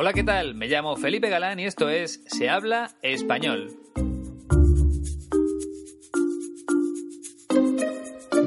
Hola, 0.00 0.12
¿qué 0.12 0.22
tal? 0.22 0.54
Me 0.54 0.68
llamo 0.68 0.94
Felipe 0.94 1.28
Galán 1.28 1.58
y 1.58 1.66
esto 1.66 1.88
es 1.88 2.22
Se 2.26 2.48
habla 2.48 2.92
español. 3.02 3.72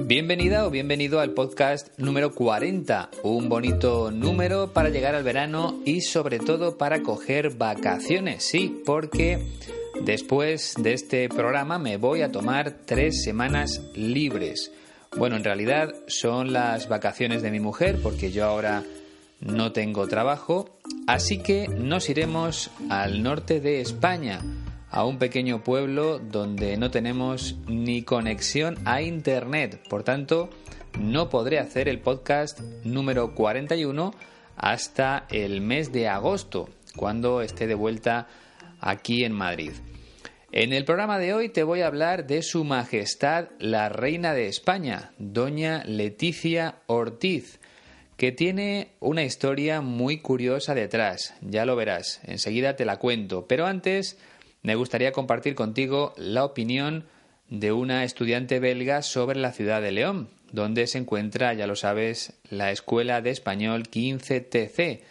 Bienvenida 0.06 0.66
o 0.66 0.70
bienvenido 0.70 1.20
al 1.20 1.32
podcast 1.32 1.90
número 2.00 2.34
40, 2.34 3.10
un 3.24 3.50
bonito 3.50 4.12
número 4.12 4.72
para 4.72 4.88
llegar 4.88 5.14
al 5.14 5.26
verano 5.26 5.82
y 5.84 6.00
sobre 6.00 6.40
todo 6.40 6.78
para 6.78 7.02
coger 7.02 7.50
vacaciones, 7.58 8.46
sí, 8.46 8.82
porque 8.86 9.46
después 10.06 10.76
de 10.78 10.94
este 10.94 11.28
programa 11.28 11.78
me 11.78 11.98
voy 11.98 12.22
a 12.22 12.32
tomar 12.32 12.78
tres 12.86 13.26
semanas 13.26 13.82
libres. 13.94 14.72
Bueno, 15.18 15.36
en 15.36 15.44
realidad 15.44 15.94
son 16.08 16.54
las 16.54 16.88
vacaciones 16.88 17.42
de 17.42 17.52
mi 17.52 17.60
mujer 17.60 18.00
porque 18.02 18.32
yo 18.32 18.46
ahora 18.46 18.86
no 19.42 19.72
tengo 19.72 20.08
trabajo, 20.08 20.70
así 21.08 21.40
que 21.40 21.68
nos 21.68 22.10
iremos 22.10 22.72
al 22.90 23.24
norte 23.24 23.60
de 23.60 23.82
España, 23.82 24.40
a 24.90 25.06
un 25.06 25.18
pequeño 25.18 25.64
pueblo 25.64 26.20
donde 26.20 26.78
no 26.78 26.92
tenemos 26.92 27.56
ni 27.68 28.04
conexión 28.04 28.78
a 28.86 29.02
Internet. 29.02 29.82
Por 29.90 30.04
tanto, 30.04 30.50
no 31.00 31.30
podré 31.30 31.60
hacer 31.60 31.88
el 31.90 32.00
podcast 32.00 32.60
número 32.84 33.34
41 33.34 34.14
hasta 34.58 35.26
el 35.30 35.62
mes 35.62 35.92
de 35.92 36.08
agosto, 36.08 36.70
cuando 36.96 37.42
esté 37.42 37.68
de 37.68 37.76
vuelta 37.76 38.28
aquí 38.80 39.24
en 39.24 39.34
Madrid. 39.34 39.72
En 40.52 40.74
el 40.74 40.84
programa 40.84 41.18
de 41.18 41.34
hoy 41.34 41.48
te 41.48 41.64
voy 41.64 41.82
a 41.82 41.88
hablar 41.88 42.28
de 42.28 42.42
Su 42.42 42.66
Majestad 42.66 43.48
la 43.60 43.88
Reina 43.88 44.34
de 44.34 44.48
España, 44.48 45.12
Doña 45.18 45.84
Leticia 45.86 46.76
Ortiz 46.88 47.62
que 48.22 48.32
tiene 48.32 48.90
una 49.00 49.24
historia 49.24 49.82
muy 49.82 50.20
curiosa 50.20 50.76
detrás, 50.76 51.34
ya 51.42 51.66
lo 51.66 51.76
verás, 51.76 52.20
enseguida 52.24 52.76
te 52.76 52.86
la 52.86 53.00
cuento, 53.00 53.48
pero 53.48 53.66
antes 53.66 54.16
me 54.62 54.76
gustaría 54.76 55.12
compartir 55.12 55.56
contigo 55.56 56.14
la 56.18 56.46
opinión 56.46 57.08
de 57.50 57.72
una 57.72 58.04
estudiante 58.04 58.60
belga 58.60 59.02
sobre 59.02 59.40
la 59.40 59.54
ciudad 59.54 59.82
de 59.82 59.92
León, 59.92 60.30
donde 60.52 60.86
se 60.86 61.00
encuentra, 61.00 61.56
ya 61.56 61.66
lo 61.66 61.76
sabes, 61.76 62.34
la 62.48 62.70
Escuela 62.70 63.22
de 63.22 63.32
Español 63.32 63.90
15TC, 63.90 65.02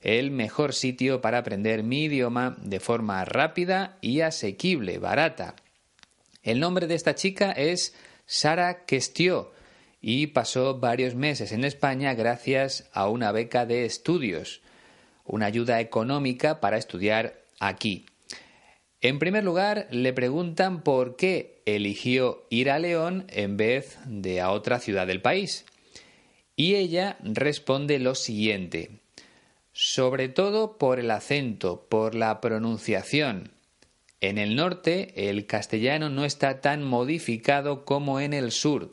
el 0.00 0.32
mejor 0.32 0.74
sitio 0.74 1.20
para 1.20 1.38
aprender 1.38 1.84
mi 1.84 2.06
idioma 2.06 2.56
de 2.60 2.80
forma 2.80 3.24
rápida 3.24 3.96
y 4.00 4.22
asequible, 4.22 4.98
barata. 4.98 5.54
El 6.42 6.58
nombre 6.58 6.88
de 6.88 6.96
esta 6.96 7.14
chica 7.14 7.52
es 7.52 7.94
Sara 8.26 8.86
Questió 8.86 9.52
y 10.00 10.28
pasó 10.28 10.78
varios 10.78 11.14
meses 11.14 11.52
en 11.52 11.64
España 11.64 12.14
gracias 12.14 12.88
a 12.92 13.08
una 13.08 13.32
beca 13.32 13.66
de 13.66 13.84
estudios, 13.84 14.60
una 15.24 15.46
ayuda 15.46 15.80
económica 15.80 16.60
para 16.60 16.76
estudiar 16.76 17.40
aquí. 17.58 18.06
En 19.00 19.18
primer 19.18 19.44
lugar, 19.44 19.88
le 19.90 20.12
preguntan 20.12 20.82
por 20.82 21.16
qué 21.16 21.62
eligió 21.66 22.46
ir 22.50 22.70
a 22.70 22.78
León 22.78 23.26
en 23.28 23.56
vez 23.56 23.98
de 24.06 24.40
a 24.40 24.50
otra 24.50 24.80
ciudad 24.80 25.06
del 25.06 25.22
país. 25.22 25.64
Y 26.56 26.76
ella 26.76 27.18
responde 27.22 27.98
lo 27.98 28.14
siguiente, 28.14 29.00
sobre 29.72 30.28
todo 30.28 30.78
por 30.78 30.98
el 30.98 31.10
acento, 31.10 31.86
por 31.88 32.14
la 32.14 32.40
pronunciación. 32.40 33.52
En 34.22 34.38
el 34.38 34.56
norte 34.56 35.28
el 35.28 35.46
castellano 35.46 36.08
no 36.08 36.24
está 36.24 36.62
tan 36.62 36.82
modificado 36.82 37.84
como 37.84 38.20
en 38.20 38.32
el 38.32 38.50
sur. 38.50 38.92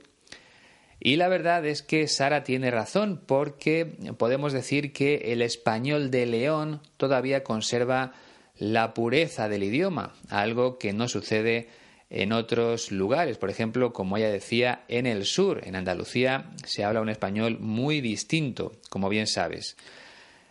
Y 1.06 1.18
la 1.18 1.28
verdad 1.28 1.66
es 1.66 1.82
que 1.82 2.08
Sara 2.08 2.46
tiene 2.46 2.72
razón 2.72 3.22
porque 3.28 3.86
podemos 4.18 4.54
decir 4.54 4.94
que 4.94 5.34
el 5.34 5.42
español 5.42 6.12
de 6.12 6.26
León 6.26 6.80
todavía 6.96 7.44
conserva 7.44 8.14
la 8.58 8.94
pureza 8.94 9.50
del 9.50 9.64
idioma, 9.64 10.14
algo 10.30 10.78
que 10.80 10.94
no 10.94 11.10
sucede 11.10 11.68
en 12.10 12.32
otros 12.32 12.90
lugares. 12.94 13.38
Por 13.38 13.50
ejemplo, 13.50 13.92
como 13.92 14.16
ella 14.16 14.30
decía, 14.30 14.86
en 14.88 15.06
el 15.06 15.26
sur, 15.26 15.60
en 15.66 15.76
Andalucía, 15.76 16.52
se 16.64 16.86
habla 16.86 17.02
un 17.02 17.10
español 17.10 17.60
muy 17.60 18.00
distinto, 18.00 18.72
como 18.90 19.10
bien 19.10 19.28
sabes. 19.28 19.76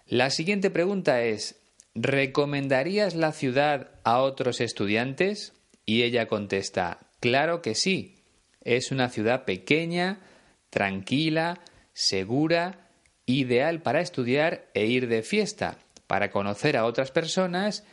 La 0.06 0.28
siguiente 0.28 0.68
pregunta 0.68 1.22
es, 1.22 1.62
¿recomendarías 1.94 3.14
la 3.14 3.32
ciudad 3.32 3.88
a 4.04 4.20
otros 4.20 4.60
estudiantes? 4.60 5.54
Y 5.86 6.02
ella 6.02 6.26
contesta, 6.26 6.98
claro 7.20 7.62
que 7.62 7.74
sí. 7.74 8.16
Es 8.60 8.92
una 8.92 9.08
ciudad 9.08 9.46
pequeña, 9.46 10.20
tranquila, 10.72 11.60
segura, 11.92 12.88
ideal 13.26 13.82
para 13.82 14.00
estudiar 14.00 14.70
e 14.72 14.86
ir 14.86 15.06
de 15.06 15.22
fiesta, 15.22 15.76
para 16.06 16.30
conocer 16.30 16.78
a 16.78 16.86
otras 16.86 17.10
personas, 17.10 17.84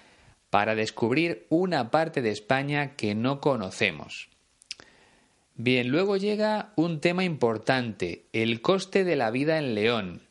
para 0.49 0.75
descubrir 0.75 1.45
una 1.49 1.91
parte 1.91 2.21
de 2.21 2.31
España 2.31 2.95
que 2.95 3.15
no 3.15 3.41
conocemos. 3.41 4.29
Bien, 5.55 5.89
luego 5.89 6.15
llega 6.15 6.71
un 6.77 7.01
tema 7.01 7.25
importante, 7.25 8.23
el 8.31 8.61
coste 8.61 9.03
de 9.03 9.17
la 9.17 9.29
vida 9.29 9.57
en 9.57 9.75
León, 9.75 10.21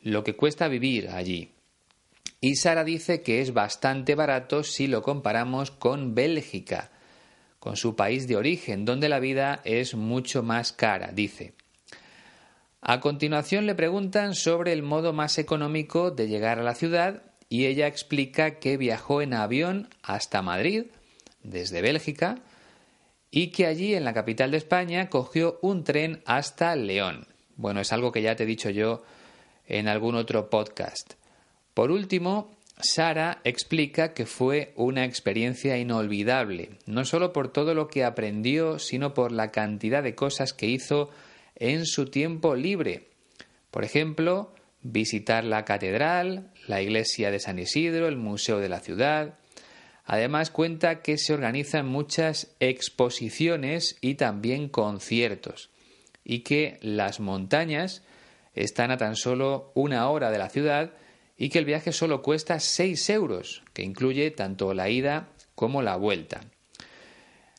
lo 0.00 0.22
que 0.22 0.36
cuesta 0.36 0.68
vivir 0.68 1.08
allí. 1.08 1.50
Y 2.40 2.54
Sara 2.54 2.84
dice 2.84 3.22
que 3.22 3.40
es 3.40 3.52
bastante 3.52 4.14
barato 4.14 4.62
si 4.62 4.86
lo 4.86 5.02
comparamos 5.02 5.72
con 5.72 6.14
Bélgica, 6.14 6.92
con 7.58 7.76
su 7.76 7.96
país 7.96 8.28
de 8.28 8.36
origen, 8.36 8.84
donde 8.84 9.08
la 9.08 9.18
vida 9.18 9.60
es 9.64 9.96
mucho 9.96 10.44
más 10.44 10.72
cara, 10.72 11.10
dice. 11.12 11.54
A 12.86 13.00
continuación 13.00 13.64
le 13.64 13.74
preguntan 13.74 14.34
sobre 14.34 14.74
el 14.74 14.82
modo 14.82 15.14
más 15.14 15.38
económico 15.38 16.10
de 16.10 16.28
llegar 16.28 16.58
a 16.58 16.62
la 16.62 16.74
ciudad 16.74 17.22
y 17.48 17.64
ella 17.64 17.86
explica 17.86 18.58
que 18.58 18.76
viajó 18.76 19.22
en 19.22 19.32
avión 19.32 19.88
hasta 20.02 20.42
Madrid, 20.42 20.88
desde 21.42 21.80
Bélgica, 21.80 22.42
y 23.30 23.52
que 23.52 23.64
allí 23.64 23.94
en 23.94 24.04
la 24.04 24.12
capital 24.12 24.50
de 24.50 24.58
España 24.58 25.08
cogió 25.08 25.58
un 25.62 25.82
tren 25.82 26.20
hasta 26.26 26.76
León. 26.76 27.26
Bueno, 27.56 27.80
es 27.80 27.90
algo 27.90 28.12
que 28.12 28.20
ya 28.20 28.36
te 28.36 28.42
he 28.42 28.46
dicho 28.46 28.68
yo 28.68 29.02
en 29.66 29.88
algún 29.88 30.14
otro 30.14 30.50
podcast. 30.50 31.14
Por 31.72 31.90
último, 31.90 32.54
Sara 32.76 33.40
explica 33.44 34.12
que 34.12 34.26
fue 34.26 34.74
una 34.76 35.06
experiencia 35.06 35.78
inolvidable, 35.78 36.72
no 36.84 37.06
solo 37.06 37.32
por 37.32 37.50
todo 37.50 37.72
lo 37.72 37.88
que 37.88 38.04
aprendió, 38.04 38.78
sino 38.78 39.14
por 39.14 39.32
la 39.32 39.52
cantidad 39.52 40.02
de 40.02 40.14
cosas 40.14 40.52
que 40.52 40.66
hizo 40.66 41.08
en 41.56 41.86
su 41.86 42.06
tiempo 42.06 42.54
libre. 42.54 43.08
Por 43.70 43.84
ejemplo, 43.84 44.54
visitar 44.82 45.44
la 45.44 45.64
catedral, 45.64 46.52
la 46.68 46.82
iglesia 46.82 47.30
de 47.30 47.40
San 47.40 47.58
Isidro, 47.58 48.06
el 48.06 48.16
museo 48.16 48.58
de 48.58 48.68
la 48.68 48.80
ciudad. 48.80 49.38
Además 50.04 50.50
cuenta 50.50 51.00
que 51.00 51.16
se 51.16 51.32
organizan 51.32 51.86
muchas 51.86 52.54
exposiciones 52.60 53.96
y 54.00 54.14
también 54.14 54.68
conciertos 54.68 55.70
y 56.22 56.40
que 56.40 56.78
las 56.82 57.20
montañas 57.20 58.02
están 58.54 58.90
a 58.90 58.96
tan 58.96 59.16
solo 59.16 59.72
una 59.74 60.08
hora 60.08 60.30
de 60.30 60.38
la 60.38 60.50
ciudad 60.50 60.92
y 61.36 61.48
que 61.48 61.58
el 61.58 61.64
viaje 61.64 61.92
solo 61.92 62.22
cuesta 62.22 62.60
6 62.60 63.10
euros, 63.10 63.62
que 63.72 63.82
incluye 63.82 64.30
tanto 64.30 64.72
la 64.74 64.88
ida 64.88 65.28
como 65.54 65.82
la 65.82 65.96
vuelta. 65.96 66.42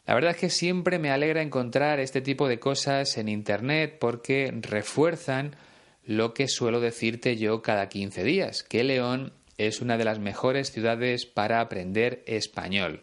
La 0.06 0.14
verdad 0.14 0.32
es 0.32 0.38
que 0.38 0.50
siempre 0.50 1.00
me 1.00 1.10
alegra 1.10 1.42
encontrar 1.42 2.00
este 2.00 2.22
tipo 2.22 2.48
de 2.48 2.60
cosas 2.60 3.18
en 3.18 3.28
Internet 3.28 3.98
porque 4.00 4.54
refuerzan 4.62 5.56
lo 6.04 6.36
que 6.36 6.48
suelo 6.48 6.80
decirte 6.80 7.38
yo 7.38 7.64
cada 7.64 7.90
15 7.90 8.24
días, 8.24 8.62
que 8.62 8.84
León 8.84 9.34
es 9.58 9.82
una 9.82 9.98
de 9.98 10.06
las 10.06 10.20
mejores 10.20 10.72
ciudades 10.72 11.26
para 11.26 11.60
aprender 11.60 12.24
español. 12.28 13.02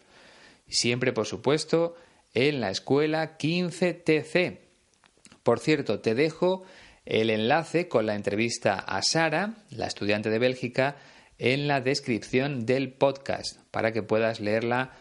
Siempre, 0.69 1.13
por 1.13 1.27
supuesto, 1.27 1.97
en 2.35 2.61
la 2.61 2.71
escuela 2.71 3.37
15TC. 3.37 4.59
Por 5.43 5.59
cierto, 5.59 5.99
te 5.99 6.15
dejo 6.15 6.63
el 7.05 7.31
enlace 7.31 7.89
con 7.89 8.07
la 8.07 8.15
entrevista 8.15 8.75
a 8.75 9.03
Sara, 9.03 9.55
la 9.71 9.87
estudiante 9.87 10.31
de 10.31 10.39
Bélgica, 10.39 10.97
en 11.39 11.67
la 11.67 11.81
descripción 11.81 12.65
del 12.65 12.93
podcast 12.93 13.59
para 13.73 13.91
que 13.91 14.05
puedas 14.05 14.39
leerla 14.39 14.93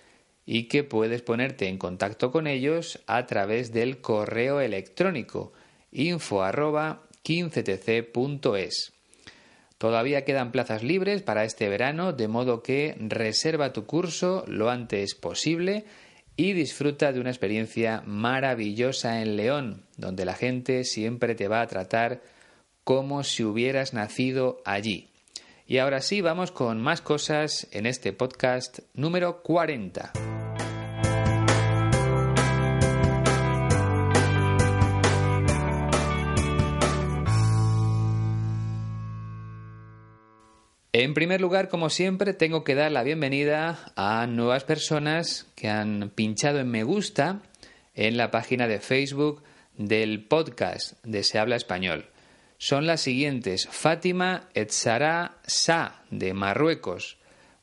y 0.45 0.67
que 0.67 0.83
puedes 0.83 1.23
ponerte 1.23 1.67
en 1.67 1.79
contacto 1.79 2.31
con 2.31 2.45
ellos 2.45 3.01
a 3.07 3.25
través 3.25 3.73
del 3.73 4.01
correo 4.01 4.61
electrónico 4.61 5.51
info 5.91 6.43
arroba 6.43 7.03
15tc.es. 7.23 8.93
Todavía 9.77 10.25
quedan 10.25 10.51
plazas 10.51 10.83
libres 10.83 11.23
para 11.23 11.43
este 11.43 11.67
verano, 11.67 12.13
de 12.13 12.27
modo 12.27 12.61
que 12.61 12.95
reserva 12.99 13.73
tu 13.73 13.85
curso 13.85 14.43
lo 14.47 14.69
antes 14.69 15.15
posible 15.15 15.85
y 16.35 16.53
disfruta 16.53 17.11
de 17.11 17.19
una 17.19 17.31
experiencia 17.31 18.03
maravillosa 18.05 19.21
en 19.21 19.35
León, 19.35 19.85
donde 19.97 20.25
la 20.25 20.35
gente 20.35 20.83
siempre 20.83 21.35
te 21.35 21.47
va 21.47 21.61
a 21.61 21.67
tratar 21.67 22.21
como 22.83 23.23
si 23.23 23.43
hubieras 23.43 23.93
nacido 23.93 24.61
allí. 24.65 25.09
Y 25.67 25.77
ahora 25.77 26.01
sí, 26.01 26.21
vamos 26.21 26.51
con 26.51 26.81
más 26.81 27.01
cosas 27.01 27.67
en 27.71 27.85
este 27.85 28.13
podcast 28.13 28.79
número 28.93 29.41
40. 29.41 30.30
En 41.03 41.15
primer 41.15 41.41
lugar, 41.41 41.67
como 41.67 41.89
siempre, 41.89 42.31
tengo 42.35 42.63
que 42.63 42.75
dar 42.75 42.91
la 42.91 43.01
bienvenida 43.01 43.91
a 43.95 44.27
nuevas 44.27 44.65
personas 44.65 45.47
que 45.55 45.67
han 45.67 46.11
pinchado 46.13 46.59
en 46.59 46.69
me 46.69 46.83
gusta 46.83 47.41
en 47.95 48.17
la 48.17 48.29
página 48.29 48.67
de 48.67 48.79
Facebook 48.79 49.41
del 49.75 50.23
podcast 50.23 51.03
de 51.03 51.23
Se 51.23 51.39
habla 51.39 51.55
español. 51.55 52.05
Son 52.59 52.85
las 52.85 53.01
siguientes: 53.01 53.67
Fátima 53.67 54.49
Etzara 54.53 55.39
Sa 55.41 56.03
de 56.11 56.35
Marruecos, 56.35 57.17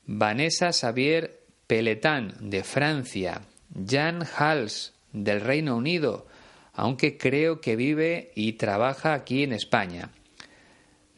Vanessa 0.05 0.73
Xavier 0.73 1.39
Peletán 1.65 2.33
de 2.41 2.65
Francia, 2.65 3.43
Jan 3.87 4.27
Hals 4.37 4.95
del 5.13 5.39
Reino 5.39 5.77
Unido, 5.77 6.27
aunque 6.73 7.17
creo 7.17 7.61
que 7.61 7.77
vive 7.77 8.33
y 8.35 8.53
trabaja 8.57 9.13
aquí 9.13 9.43
en 9.43 9.53
España. 9.53 10.09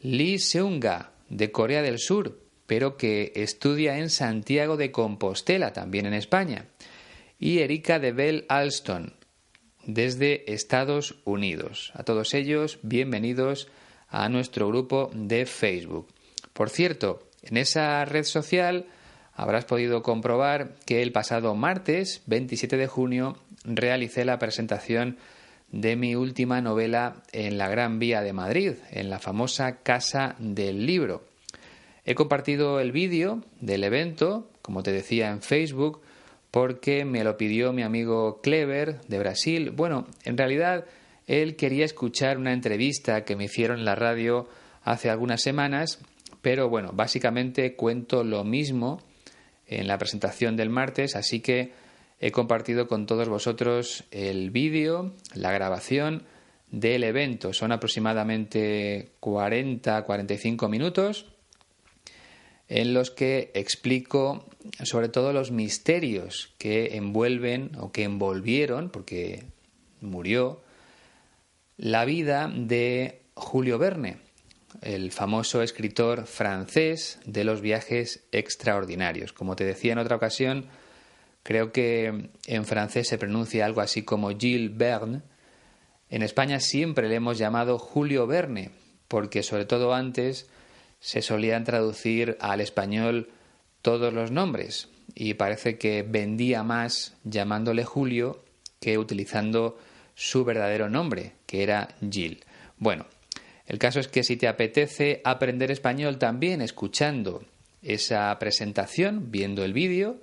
Lee 0.00 0.38
Seunga 0.38 1.11
de 1.32 1.50
Corea 1.50 1.82
del 1.82 1.98
Sur, 1.98 2.38
pero 2.66 2.96
que 2.96 3.32
estudia 3.34 3.98
en 3.98 4.10
Santiago 4.10 4.76
de 4.76 4.92
Compostela, 4.92 5.72
también 5.72 6.04
en 6.04 6.12
España, 6.12 6.66
y 7.38 7.60
Erika 7.60 7.98
de 7.98 8.12
Bell 8.12 8.44
Alston, 8.48 9.14
desde 9.84 10.52
Estados 10.52 11.16
Unidos. 11.24 11.90
A 11.94 12.04
todos 12.04 12.34
ellos, 12.34 12.78
bienvenidos 12.82 13.68
a 14.08 14.28
nuestro 14.28 14.68
grupo 14.68 15.10
de 15.14 15.46
Facebook. 15.46 16.08
Por 16.52 16.68
cierto, 16.68 17.30
en 17.42 17.56
esa 17.56 18.04
red 18.04 18.24
social 18.24 18.86
habrás 19.32 19.64
podido 19.64 20.02
comprobar 20.02 20.76
que 20.84 21.02
el 21.02 21.12
pasado 21.12 21.54
martes 21.54 22.22
27 22.26 22.76
de 22.76 22.86
junio 22.86 23.38
realicé 23.64 24.26
la 24.26 24.38
presentación 24.38 25.16
de 25.72 25.96
mi 25.96 26.14
última 26.14 26.60
novela 26.60 27.22
en 27.32 27.58
la 27.58 27.68
Gran 27.68 27.98
Vía 27.98 28.20
de 28.20 28.32
Madrid, 28.32 28.74
en 28.90 29.10
la 29.10 29.18
famosa 29.18 29.78
Casa 29.82 30.36
del 30.38 30.86
Libro. 30.86 31.24
He 32.04 32.14
compartido 32.14 32.78
el 32.78 32.92
vídeo 32.92 33.42
del 33.60 33.84
evento, 33.84 34.50
como 34.60 34.82
te 34.82 34.92
decía, 34.92 35.30
en 35.30 35.40
Facebook, 35.40 36.00
porque 36.50 37.06
me 37.06 37.24
lo 37.24 37.38
pidió 37.38 37.72
mi 37.72 37.82
amigo 37.82 38.40
Clever 38.42 39.00
de 39.08 39.18
Brasil. 39.18 39.70
Bueno, 39.70 40.06
en 40.24 40.36
realidad 40.36 40.84
él 41.26 41.56
quería 41.56 41.86
escuchar 41.86 42.36
una 42.36 42.52
entrevista 42.52 43.24
que 43.24 43.36
me 43.36 43.44
hicieron 43.44 43.78
en 43.78 43.86
la 43.86 43.94
radio 43.94 44.48
hace 44.82 45.08
algunas 45.08 45.40
semanas, 45.40 46.00
pero 46.42 46.68
bueno, 46.68 46.90
básicamente 46.92 47.74
cuento 47.74 48.24
lo 48.24 48.44
mismo 48.44 49.00
en 49.66 49.86
la 49.86 49.96
presentación 49.96 50.56
del 50.56 50.68
martes, 50.68 51.16
así 51.16 51.40
que 51.40 51.72
he 52.22 52.30
compartido 52.30 52.86
con 52.86 53.06
todos 53.06 53.28
vosotros 53.28 54.04
el 54.12 54.52
vídeo, 54.52 55.12
la 55.34 55.50
grabación 55.50 56.22
del 56.70 57.02
evento. 57.02 57.52
Son 57.52 57.72
aproximadamente 57.72 59.10
40-45 59.20 60.70
minutos 60.70 61.26
en 62.68 62.94
los 62.94 63.10
que 63.10 63.50
explico 63.54 64.46
sobre 64.84 65.08
todo 65.08 65.32
los 65.32 65.50
misterios 65.50 66.54
que 66.58 66.96
envuelven 66.96 67.72
o 67.78 67.90
que 67.90 68.04
envolvieron, 68.04 68.88
porque 68.90 69.42
murió, 70.00 70.62
la 71.76 72.04
vida 72.04 72.48
de 72.54 73.22
Julio 73.34 73.78
Verne, 73.78 74.18
el 74.80 75.10
famoso 75.10 75.60
escritor 75.60 76.26
francés 76.26 77.18
de 77.26 77.42
los 77.42 77.60
viajes 77.60 78.22
extraordinarios. 78.30 79.32
Como 79.32 79.56
te 79.56 79.64
decía 79.64 79.92
en 79.92 79.98
otra 79.98 80.14
ocasión, 80.14 80.68
Creo 81.42 81.72
que 81.72 82.30
en 82.46 82.64
francés 82.64 83.08
se 83.08 83.18
pronuncia 83.18 83.66
algo 83.66 83.80
así 83.80 84.02
como 84.02 84.30
Gilles 84.30 84.76
Verne. 84.76 85.22
En 86.08 86.22
España 86.22 86.60
siempre 86.60 87.08
le 87.08 87.16
hemos 87.16 87.38
llamado 87.38 87.78
Julio 87.78 88.26
Verne, 88.26 88.70
porque 89.08 89.42
sobre 89.42 89.64
todo 89.64 89.94
antes 89.94 90.48
se 91.00 91.20
solían 91.20 91.64
traducir 91.64 92.36
al 92.40 92.60
español 92.60 93.30
todos 93.82 94.12
los 94.12 94.30
nombres 94.30 94.88
y 95.14 95.34
parece 95.34 95.76
que 95.76 96.02
vendía 96.02 96.62
más 96.62 97.14
llamándole 97.24 97.84
Julio 97.84 98.44
que 98.80 98.98
utilizando 98.98 99.78
su 100.14 100.44
verdadero 100.44 100.88
nombre, 100.88 101.32
que 101.46 101.62
era 101.62 101.88
Gilles. 102.00 102.44
Bueno, 102.78 103.06
el 103.66 103.78
caso 103.78 104.00
es 104.00 104.08
que 104.08 104.22
si 104.22 104.36
te 104.36 104.48
apetece 104.48 105.20
aprender 105.24 105.70
español 105.70 106.18
también 106.18 106.60
escuchando 106.60 107.44
esa 107.82 108.38
presentación, 108.38 109.30
viendo 109.30 109.64
el 109.64 109.72
vídeo, 109.72 110.20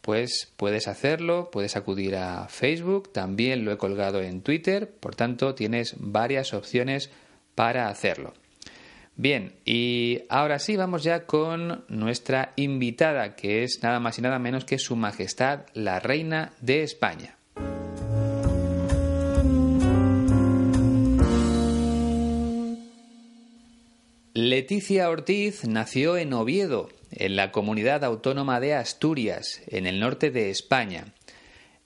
pues 0.00 0.52
puedes 0.56 0.88
hacerlo, 0.88 1.50
puedes 1.50 1.76
acudir 1.76 2.16
a 2.16 2.48
Facebook, 2.48 3.12
también 3.12 3.64
lo 3.64 3.72
he 3.72 3.78
colgado 3.78 4.20
en 4.22 4.42
Twitter, 4.42 4.90
por 4.90 5.14
tanto 5.14 5.54
tienes 5.54 5.94
varias 5.98 6.54
opciones 6.54 7.10
para 7.54 7.88
hacerlo. 7.88 8.34
Bien, 9.16 9.52
y 9.66 10.22
ahora 10.30 10.58
sí 10.58 10.76
vamos 10.76 11.02
ya 11.02 11.26
con 11.26 11.84
nuestra 11.88 12.54
invitada, 12.56 13.36
que 13.36 13.64
es 13.64 13.80
nada 13.82 14.00
más 14.00 14.18
y 14.18 14.22
nada 14.22 14.38
menos 14.38 14.64
que 14.64 14.78
Su 14.78 14.96
Majestad 14.96 15.66
la 15.74 16.00
Reina 16.00 16.52
de 16.62 16.82
España. 16.82 17.36
Leticia 24.32 25.10
Ortiz 25.10 25.66
nació 25.66 26.16
en 26.16 26.32
Oviedo, 26.32 26.88
en 27.12 27.36
la 27.36 27.52
comunidad 27.52 28.04
autónoma 28.04 28.60
de 28.60 28.74
Asturias, 28.74 29.62
en 29.66 29.86
el 29.86 30.00
norte 30.00 30.30
de 30.30 30.50
España, 30.50 31.14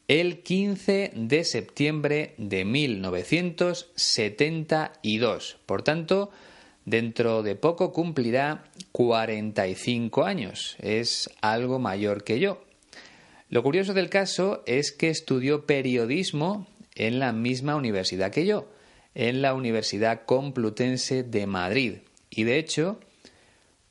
el 0.08 0.42
15 0.42 1.12
de 1.14 1.44
septiembre 1.44 2.34
de 2.36 2.64
1972. 2.64 5.58
Por 5.64 5.82
tanto, 5.82 6.32
dentro 6.84 7.42
de 7.42 7.56
poco 7.56 7.92
cumplirá 7.92 8.64
45 8.92 10.24
años. 10.24 10.76
Es 10.80 11.30
algo 11.40 11.78
mayor 11.78 12.24
que 12.24 12.38
yo. 12.38 12.62
Lo 13.48 13.62
curioso 13.62 13.94
del 13.94 14.10
caso 14.10 14.62
es 14.66 14.92
que 14.92 15.08
estudió 15.08 15.64
periodismo 15.64 16.66
en 16.94 17.18
la 17.18 17.32
misma 17.32 17.76
universidad 17.76 18.30
que 18.30 18.44
yo, 18.46 18.68
en 19.14 19.40
la 19.42 19.54
Universidad 19.54 20.22
Complutense 20.26 21.22
de 21.22 21.46
Madrid. 21.46 21.94
Y 22.30 22.44
de 22.44 22.58
hecho, 22.58 22.98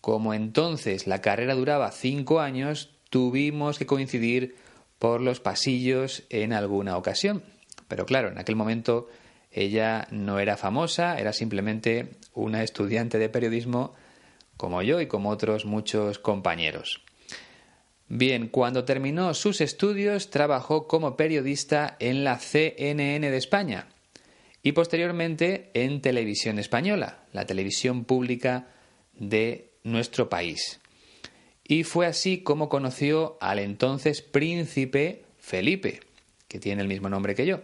como 0.04 0.34
entonces 0.34 1.08
la 1.08 1.22
carrera 1.22 1.56
duraba 1.56 1.90
cinco 1.90 2.42
años, 2.42 2.90
tuvimos 3.10 3.80
que 3.80 3.86
coincidir 3.86 4.58
por 5.00 5.22
los 5.22 5.40
pasillos 5.40 6.24
en 6.30 6.52
alguna 6.52 6.98
ocasión. 6.98 7.42
Pero 7.88 8.06
claro, 8.06 8.28
en 8.28 8.38
aquel 8.38 8.58
momento 8.58 9.08
ella 9.50 10.10
no 10.12 10.40
era 10.40 10.58
famosa, 10.58 11.18
era 11.18 11.32
simplemente 11.32 12.18
una 12.34 12.64
estudiante 12.64 13.18
de 13.18 13.30
periodismo 13.30 13.94
como 14.58 14.82
yo 14.82 15.00
y 15.00 15.08
como 15.08 15.30
otros 15.30 15.64
muchos 15.64 16.20
compañeros. 16.20 17.02
Bien, 18.10 18.50
cuando 18.50 18.84
terminó 18.84 19.34
sus 19.34 19.62
estudios 19.62 20.32
trabajó 20.32 20.86
como 20.86 21.16
periodista 21.16 21.96
en 22.02 22.26
la 22.26 22.40
CNN 22.40 23.32
de 23.32 23.38
España 23.38 23.88
y 24.64 24.74
posteriormente 24.74 25.72
en 25.74 26.02
Televisión 26.02 26.60
Española, 26.60 27.24
la 27.32 27.46
televisión 27.46 28.04
pública 28.04 28.68
de 29.14 29.73
nuestro 29.84 30.30
país. 30.30 30.80
Y 31.64 31.84
fue 31.84 32.06
así 32.06 32.40
como 32.40 32.70
conoció 32.70 33.38
al 33.40 33.60
entonces 33.60 34.22
príncipe 34.22 35.26
Felipe, 35.38 36.02
que 36.48 36.60
tiene 36.60 36.82
el 36.82 36.88
mismo 36.88 37.10
nombre 37.10 37.36
que 37.36 37.46
yo. 37.46 37.62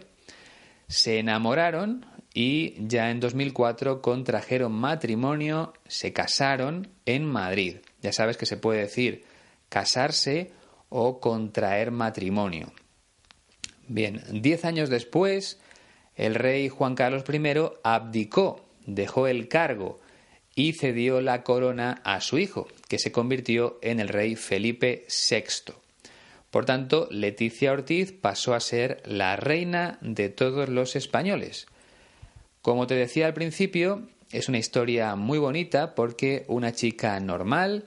Se 0.88 1.18
enamoraron 1.18 2.06
y 2.34 2.74
ya 2.86 3.10
en 3.10 3.20
2004 3.20 4.02
contrajeron 4.02 4.72
matrimonio, 4.72 5.72
se 5.86 6.12
casaron 6.12 6.88
en 7.06 7.24
Madrid. 7.24 7.76
Ya 8.02 8.12
sabes 8.12 8.36
que 8.36 8.46
se 8.46 8.56
puede 8.56 8.80
decir 8.80 9.24
casarse 9.68 10.50
o 10.88 11.20
contraer 11.20 11.90
matrimonio. 11.90 12.72
Bien, 13.86 14.22
diez 14.30 14.64
años 14.64 14.90
después, 14.90 15.60
el 16.16 16.34
rey 16.34 16.68
Juan 16.68 16.94
Carlos 16.94 17.24
I 17.28 17.40
abdicó, 17.82 18.64
dejó 18.86 19.26
el 19.26 19.48
cargo 19.48 19.99
y 20.60 20.74
cedió 20.74 21.22
la 21.22 21.42
corona 21.42 22.02
a 22.04 22.20
su 22.20 22.36
hijo, 22.36 22.68
que 22.86 22.98
se 22.98 23.10
convirtió 23.10 23.78
en 23.80 23.98
el 23.98 24.08
rey 24.08 24.36
Felipe 24.36 25.06
VI. 25.08 25.72
Por 26.50 26.66
tanto, 26.66 27.08
Leticia 27.10 27.72
Ortiz 27.72 28.12
pasó 28.12 28.52
a 28.52 28.60
ser 28.60 29.02
la 29.06 29.36
reina 29.36 29.96
de 30.02 30.28
todos 30.28 30.68
los 30.68 30.96
españoles. 30.96 31.66
Como 32.60 32.86
te 32.86 32.94
decía 32.94 33.24
al 33.24 33.32
principio, 33.32 34.02
es 34.32 34.50
una 34.50 34.58
historia 34.58 35.16
muy 35.16 35.38
bonita 35.38 35.94
porque 35.94 36.44
una 36.46 36.72
chica 36.72 37.18
normal, 37.20 37.86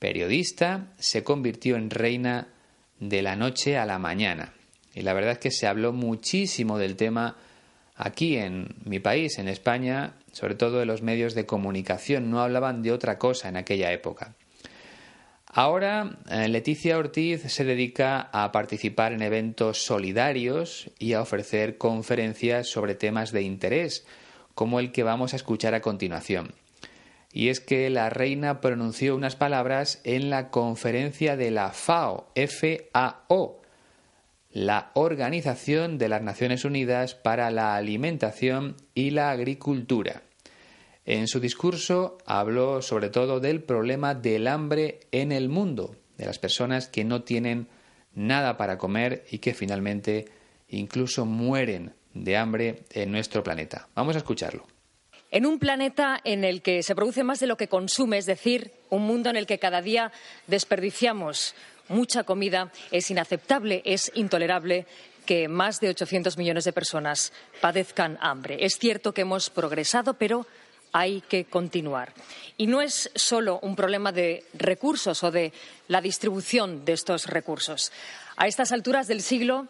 periodista, 0.00 0.92
se 0.98 1.22
convirtió 1.22 1.76
en 1.76 1.88
reina 1.88 2.48
de 2.98 3.22
la 3.22 3.36
noche 3.36 3.76
a 3.76 3.86
la 3.86 4.00
mañana. 4.00 4.54
Y 4.92 5.02
la 5.02 5.12
verdad 5.12 5.34
es 5.34 5.38
que 5.38 5.52
se 5.52 5.68
habló 5.68 5.92
muchísimo 5.92 6.78
del 6.78 6.96
tema 6.96 7.36
aquí 7.94 8.38
en 8.38 8.74
mi 8.84 8.98
país, 8.98 9.38
en 9.38 9.46
España, 9.46 10.14
sobre 10.38 10.54
todo 10.54 10.80
en 10.80 10.86
los 10.86 11.02
medios 11.02 11.34
de 11.34 11.46
comunicación. 11.46 12.30
No 12.30 12.40
hablaban 12.40 12.80
de 12.80 12.92
otra 12.92 13.18
cosa 13.18 13.48
en 13.48 13.56
aquella 13.56 13.90
época. 13.90 14.36
Ahora, 15.46 16.20
eh, 16.30 16.46
Leticia 16.46 16.96
Ortiz 16.96 17.42
se 17.50 17.64
dedica 17.64 18.28
a 18.32 18.52
participar 18.52 19.12
en 19.12 19.22
eventos 19.22 19.84
solidarios 19.84 20.92
y 21.00 21.14
a 21.14 21.22
ofrecer 21.22 21.76
conferencias 21.76 22.68
sobre 22.68 22.94
temas 22.94 23.32
de 23.32 23.42
interés, 23.42 24.06
como 24.54 24.78
el 24.78 24.92
que 24.92 25.02
vamos 25.02 25.32
a 25.32 25.36
escuchar 25.36 25.74
a 25.74 25.80
continuación. 25.80 26.54
Y 27.32 27.48
es 27.48 27.58
que 27.58 27.90
la 27.90 28.08
reina 28.08 28.60
pronunció 28.60 29.16
unas 29.16 29.34
palabras 29.34 30.00
en 30.04 30.30
la 30.30 30.50
conferencia 30.50 31.36
de 31.36 31.50
la 31.50 31.70
FAO, 31.72 32.32
FAO, 32.36 33.60
la 34.52 34.92
Organización 34.94 35.98
de 35.98 36.08
las 36.08 36.22
Naciones 36.22 36.64
Unidas 36.64 37.16
para 37.16 37.50
la 37.50 37.74
Alimentación 37.74 38.76
y 38.94 39.10
la 39.10 39.30
Agricultura. 39.30 40.22
En 41.08 41.26
su 41.26 41.40
discurso 41.40 42.18
habló 42.26 42.82
sobre 42.82 43.08
todo 43.08 43.40
del 43.40 43.62
problema 43.62 44.14
del 44.14 44.46
hambre 44.46 45.00
en 45.10 45.32
el 45.32 45.48
mundo, 45.48 45.96
de 46.18 46.26
las 46.26 46.38
personas 46.38 46.88
que 46.88 47.02
no 47.02 47.22
tienen 47.22 47.66
nada 48.14 48.58
para 48.58 48.76
comer 48.76 49.24
y 49.30 49.38
que 49.38 49.54
finalmente 49.54 50.26
incluso 50.68 51.24
mueren 51.24 51.94
de 52.12 52.36
hambre 52.36 52.84
en 52.92 53.10
nuestro 53.10 53.42
planeta. 53.42 53.88
Vamos 53.94 54.16
a 54.16 54.18
escucharlo. 54.18 54.66
En 55.30 55.46
un 55.46 55.58
planeta 55.58 56.20
en 56.24 56.44
el 56.44 56.60
que 56.60 56.82
se 56.82 56.94
produce 56.94 57.24
más 57.24 57.40
de 57.40 57.46
lo 57.46 57.56
que 57.56 57.68
consume, 57.68 58.18
es 58.18 58.26
decir, 58.26 58.70
un 58.90 59.04
mundo 59.06 59.30
en 59.30 59.36
el 59.36 59.46
que 59.46 59.58
cada 59.58 59.80
día 59.80 60.12
desperdiciamos 60.46 61.54
mucha 61.88 62.24
comida, 62.24 62.70
es 62.90 63.10
inaceptable, 63.10 63.80
es 63.86 64.12
intolerable 64.14 64.84
que 65.24 65.48
más 65.48 65.80
de 65.80 65.88
800 65.88 66.36
millones 66.36 66.64
de 66.64 66.74
personas 66.74 67.32
padezcan 67.62 68.18
hambre. 68.20 68.58
Es 68.60 68.78
cierto 68.78 69.14
que 69.14 69.22
hemos 69.22 69.48
progresado, 69.48 70.14
pero 70.14 70.46
hay 70.92 71.20
que 71.22 71.44
continuar. 71.44 72.12
Y 72.56 72.66
no 72.66 72.80
es 72.80 73.10
solo 73.14 73.58
un 73.62 73.76
problema 73.76 74.12
de 74.12 74.44
recursos 74.54 75.22
o 75.24 75.30
de 75.30 75.52
la 75.88 76.00
distribución 76.00 76.84
de 76.84 76.92
estos 76.92 77.26
recursos. 77.26 77.92
A 78.36 78.46
estas 78.46 78.72
alturas 78.72 79.08
del 79.08 79.22
siglo 79.22 79.66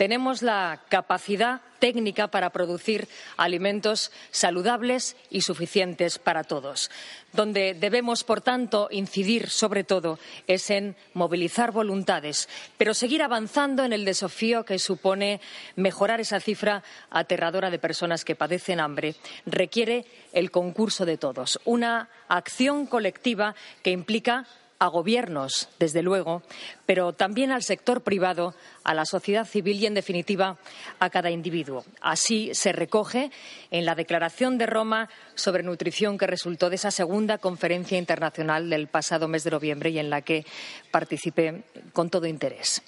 tenemos 0.00 0.40
la 0.40 0.80
capacidad 0.88 1.60
técnica 1.78 2.28
para 2.28 2.48
producir 2.48 3.06
alimentos 3.36 4.10
saludables 4.30 5.14
y 5.28 5.42
suficientes 5.42 6.18
para 6.18 6.42
todos. 6.42 6.90
Donde 7.34 7.74
debemos, 7.74 8.24
por 8.24 8.40
tanto, 8.40 8.88
incidir 8.90 9.50
sobre 9.50 9.84
todo 9.84 10.18
es 10.46 10.70
en 10.70 10.96
movilizar 11.12 11.70
voluntades, 11.70 12.48
pero 12.78 12.94
seguir 12.94 13.22
avanzando 13.22 13.84
en 13.84 13.92
el 13.92 14.06
desafío 14.06 14.64
que 14.64 14.78
supone 14.78 15.42
mejorar 15.76 16.18
esa 16.18 16.40
cifra 16.40 16.82
aterradora 17.10 17.68
de 17.68 17.78
personas 17.78 18.24
que 18.24 18.34
padecen 18.34 18.80
hambre. 18.80 19.16
Requiere 19.44 20.06
el 20.32 20.50
concurso 20.50 21.04
de 21.04 21.18
todos, 21.18 21.60
una 21.66 22.08
acción 22.26 22.86
colectiva 22.86 23.54
que 23.82 23.90
implica 23.90 24.46
a 24.80 24.88
gobiernos, 24.88 25.68
desde 25.78 26.02
luego, 26.02 26.42
pero 26.86 27.12
también 27.12 27.52
al 27.52 27.62
sector 27.62 28.00
privado, 28.00 28.54
a 28.82 28.94
la 28.94 29.04
sociedad 29.04 29.46
civil 29.46 29.76
y, 29.78 29.84
en 29.84 29.92
definitiva, 29.92 30.56
a 30.98 31.10
cada 31.10 31.30
individuo. 31.30 31.84
Así 32.00 32.54
se 32.54 32.72
recoge 32.72 33.30
en 33.70 33.84
la 33.84 33.94
Declaración 33.94 34.56
de 34.56 34.64
Roma 34.64 35.10
sobre 35.34 35.62
nutrición 35.62 36.16
que 36.16 36.26
resultó 36.26 36.70
de 36.70 36.76
esa 36.76 36.90
segunda 36.90 37.36
conferencia 37.36 37.98
internacional 37.98 38.70
del 38.70 38.88
pasado 38.88 39.28
mes 39.28 39.44
de 39.44 39.50
noviembre 39.50 39.90
y 39.90 39.98
en 39.98 40.08
la 40.08 40.22
que 40.22 40.46
participé 40.90 41.62
con 41.92 42.08
todo 42.08 42.26
interés. 42.26 42.82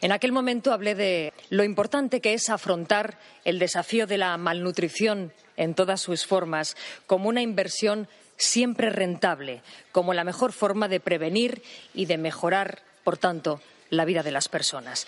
En 0.00 0.10
aquel 0.10 0.32
momento 0.32 0.72
hablé 0.72 0.96
de 0.96 1.32
lo 1.50 1.62
importante 1.62 2.20
que 2.20 2.34
es 2.34 2.48
afrontar 2.50 3.16
el 3.44 3.60
desafío 3.60 4.08
de 4.08 4.18
la 4.18 4.36
malnutrición 4.38 5.32
en 5.56 5.74
todas 5.74 6.00
sus 6.00 6.26
formas 6.26 6.76
como 7.06 7.28
una 7.28 7.42
inversión 7.42 8.08
siempre 8.38 8.88
rentable 8.88 9.62
como 9.92 10.14
la 10.14 10.24
mejor 10.24 10.52
forma 10.52 10.88
de 10.88 11.00
prevenir 11.00 11.62
y 11.92 12.06
de 12.06 12.16
mejorar, 12.16 12.80
por 13.04 13.18
tanto, 13.18 13.60
la 13.90 14.04
vida 14.04 14.22
de 14.22 14.32
las 14.32 14.48
personas. 14.48 15.06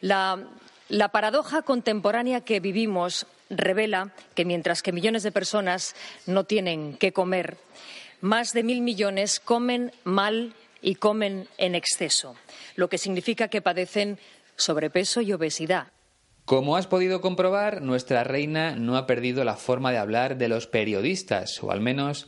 La, 0.00 0.44
la 0.88 1.08
paradoja 1.08 1.62
contemporánea 1.62 2.42
que 2.42 2.60
vivimos 2.60 3.26
revela 3.48 4.12
que 4.34 4.44
mientras 4.44 4.82
que 4.82 4.92
millones 4.92 5.22
de 5.22 5.32
personas 5.32 5.94
no 6.26 6.44
tienen 6.44 6.96
qué 6.98 7.12
comer, 7.12 7.56
más 8.20 8.52
de 8.52 8.62
mil 8.62 8.82
millones 8.82 9.40
comen 9.40 9.92
mal 10.04 10.54
y 10.80 10.96
comen 10.96 11.48
en 11.58 11.74
exceso, 11.74 12.36
lo 12.76 12.88
que 12.88 12.98
significa 12.98 13.48
que 13.48 13.62
padecen 13.62 14.18
sobrepeso 14.56 15.20
y 15.20 15.32
obesidad. 15.32 15.88
Como 16.44 16.76
has 16.76 16.88
podido 16.88 17.20
comprobar, 17.20 17.82
nuestra 17.82 18.24
reina 18.24 18.74
no 18.74 18.96
ha 18.96 19.06
perdido 19.06 19.44
la 19.44 19.54
forma 19.54 19.92
de 19.92 19.98
hablar 19.98 20.38
de 20.38 20.48
los 20.48 20.66
periodistas, 20.66 21.62
o 21.62 21.70
al 21.70 21.80
menos 21.80 22.26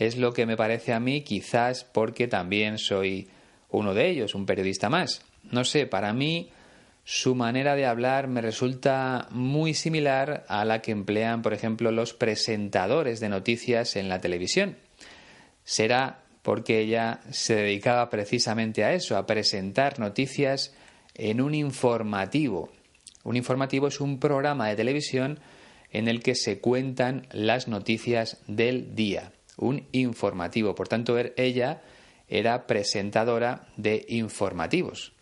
es 0.00 0.16
lo 0.16 0.32
que 0.32 0.46
me 0.46 0.56
parece 0.56 0.94
a 0.94 0.98
mí, 0.98 1.20
quizás 1.20 1.84
porque 1.84 2.26
también 2.26 2.78
soy 2.78 3.28
uno 3.68 3.92
de 3.92 4.08
ellos, 4.08 4.34
un 4.34 4.46
periodista 4.46 4.88
más. 4.88 5.20
No 5.50 5.62
sé, 5.62 5.86
para 5.86 6.14
mí 6.14 6.50
su 7.04 7.34
manera 7.34 7.76
de 7.76 7.84
hablar 7.84 8.26
me 8.26 8.40
resulta 8.40 9.28
muy 9.30 9.74
similar 9.74 10.46
a 10.48 10.64
la 10.64 10.80
que 10.80 10.92
emplean, 10.92 11.42
por 11.42 11.52
ejemplo, 11.52 11.90
los 11.90 12.14
presentadores 12.14 13.20
de 13.20 13.28
noticias 13.28 13.94
en 13.94 14.08
la 14.08 14.22
televisión. 14.22 14.78
Será 15.64 16.22
porque 16.40 16.80
ella 16.80 17.20
se 17.30 17.56
dedicaba 17.56 18.08
precisamente 18.08 18.84
a 18.84 18.94
eso, 18.94 19.18
a 19.18 19.26
presentar 19.26 19.98
noticias 19.98 20.74
en 21.14 21.42
un 21.42 21.54
informativo. 21.54 22.72
Un 23.22 23.36
informativo 23.36 23.88
es 23.88 24.00
un 24.00 24.18
programa 24.18 24.68
de 24.68 24.76
televisión 24.76 25.40
en 25.90 26.08
el 26.08 26.22
que 26.22 26.34
se 26.34 26.58
cuentan 26.58 27.26
las 27.32 27.68
noticias 27.68 28.38
del 28.46 28.94
día 28.94 29.32
un 29.60 29.86
informativo. 29.92 30.74
Por 30.74 30.88
tanto, 30.88 31.16
er, 31.16 31.32
ella 31.36 31.82
era 32.28 32.66
presentadora 32.66 33.68
de 33.76 34.04
informativos. 34.08 35.12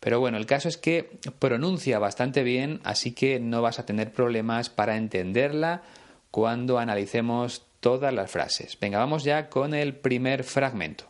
Pero 0.00 0.20
bueno, 0.20 0.36
el 0.36 0.46
caso 0.46 0.68
es 0.68 0.76
que 0.76 1.10
pronuncia 1.38 1.98
bastante 1.98 2.42
bien, 2.42 2.80
así 2.84 3.12
que 3.12 3.40
no 3.40 3.62
vas 3.62 3.78
a 3.78 3.86
tener 3.86 4.12
problemas 4.12 4.68
para 4.68 4.96
entenderla 4.96 5.82
cuando 6.30 6.78
analicemos 6.78 7.66
todas 7.80 8.12
las 8.12 8.30
frases. 8.30 8.78
Venga, 8.78 8.98
vamos 8.98 9.24
ya 9.24 9.48
con 9.48 9.74
el 9.74 9.94
primer 9.94 10.44
fragmento. 10.44 11.06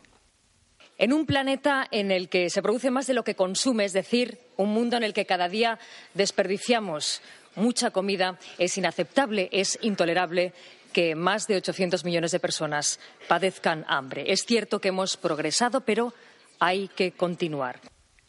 En 0.97 1.11
un 1.11 1.25
planeta 1.25 1.85
en 1.91 2.09
el 2.09 2.29
que 2.29 2.49
se 2.49 2.61
produce 2.61 2.89
más 2.89 3.05
de 3.05 3.13
lo 3.13 3.25
que 3.25 3.35
consume, 3.35 3.83
es 3.83 3.91
decir, 3.91 4.37
un 4.55 4.69
mundo 4.69 4.95
en 4.95 5.03
el 5.03 5.13
que 5.13 5.25
cada 5.25 5.49
día 5.49 5.77
desperdiciamos 6.13 7.21
mucha 7.55 7.91
comida, 7.91 8.39
es 8.57 8.77
inaceptable, 8.77 9.49
es 9.51 9.77
intolerable 9.81 10.53
que 10.95 11.13
más 11.13 11.45
de 11.47 11.57
800 11.57 12.05
millones 12.05 12.31
de 12.31 12.39
personas 12.39 13.01
padezcan 13.27 13.83
hambre. 13.89 14.31
Es 14.31 14.45
cierto 14.45 14.79
que 14.79 14.87
hemos 14.87 15.17
progresado, 15.17 15.81
pero 15.81 16.13
hay 16.57 16.87
que 16.87 17.11
continuar. 17.11 17.81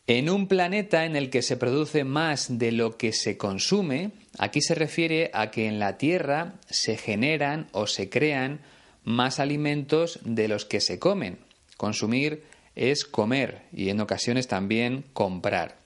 En 0.09 0.29
un 0.29 0.49
planeta 0.49 1.05
en 1.05 1.15
el 1.15 1.31
que 1.31 1.43
se 1.43 1.57
produce 1.57 2.03
más 2.03 2.59
de 2.59 2.73
lo 2.73 2.97
que 2.97 3.13
se 3.13 3.39
consume, 3.39 4.11
aquí 4.37 4.61
se 4.63 4.75
refiere 4.75 5.31
a 5.33 5.53
que 5.53 5.69
en 5.69 5.79
la 5.79 5.97
Tierra 5.97 6.55
se 6.69 6.97
generan 6.97 7.69
o 7.71 7.87
se 7.87 8.11
crean 8.11 8.63
más 9.05 9.39
alimentos 9.39 10.19
de 10.25 10.49
los 10.49 10.65
que 10.65 10.81
se 10.81 10.99
comen. 10.99 11.39
Consumir 11.77 12.43
es 12.75 13.05
comer 13.05 13.63
y 13.73 13.91
en 13.91 14.01
ocasiones 14.01 14.49
también 14.49 15.05
comprar. 15.13 15.77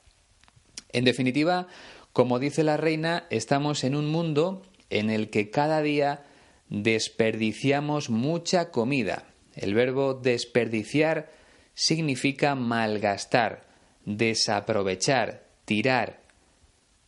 En 0.94 1.04
definitiva, 1.04 1.66
como 2.14 2.38
dice 2.38 2.64
la 2.64 2.78
reina, 2.78 3.26
estamos 3.28 3.84
en 3.84 3.94
un 3.94 4.10
mundo 4.10 4.62
en 4.88 5.10
el 5.10 5.28
que 5.28 5.50
cada 5.50 5.82
día 5.82 6.24
desperdiciamos 6.70 8.08
mucha 8.08 8.70
comida. 8.70 9.24
El 9.54 9.74
verbo 9.74 10.14
desperdiciar 10.14 11.30
significa 11.74 12.54
malgastar, 12.54 13.66
desaprovechar, 14.04 15.44
tirar. 15.64 16.20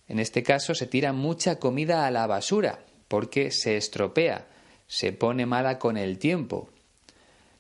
En 0.09 0.19
este 0.19 0.43
caso 0.43 0.75
se 0.75 0.87
tira 0.87 1.13
mucha 1.13 1.59
comida 1.59 2.07
a 2.07 2.11
la 2.11 2.27
basura 2.27 2.85
porque 3.09 3.51
se 3.51 3.77
estropea, 3.77 4.47
se 4.87 5.13
pone 5.13 5.47
mala 5.47 5.79
con 5.79 5.97
el 5.97 6.19
tiempo. 6.19 6.71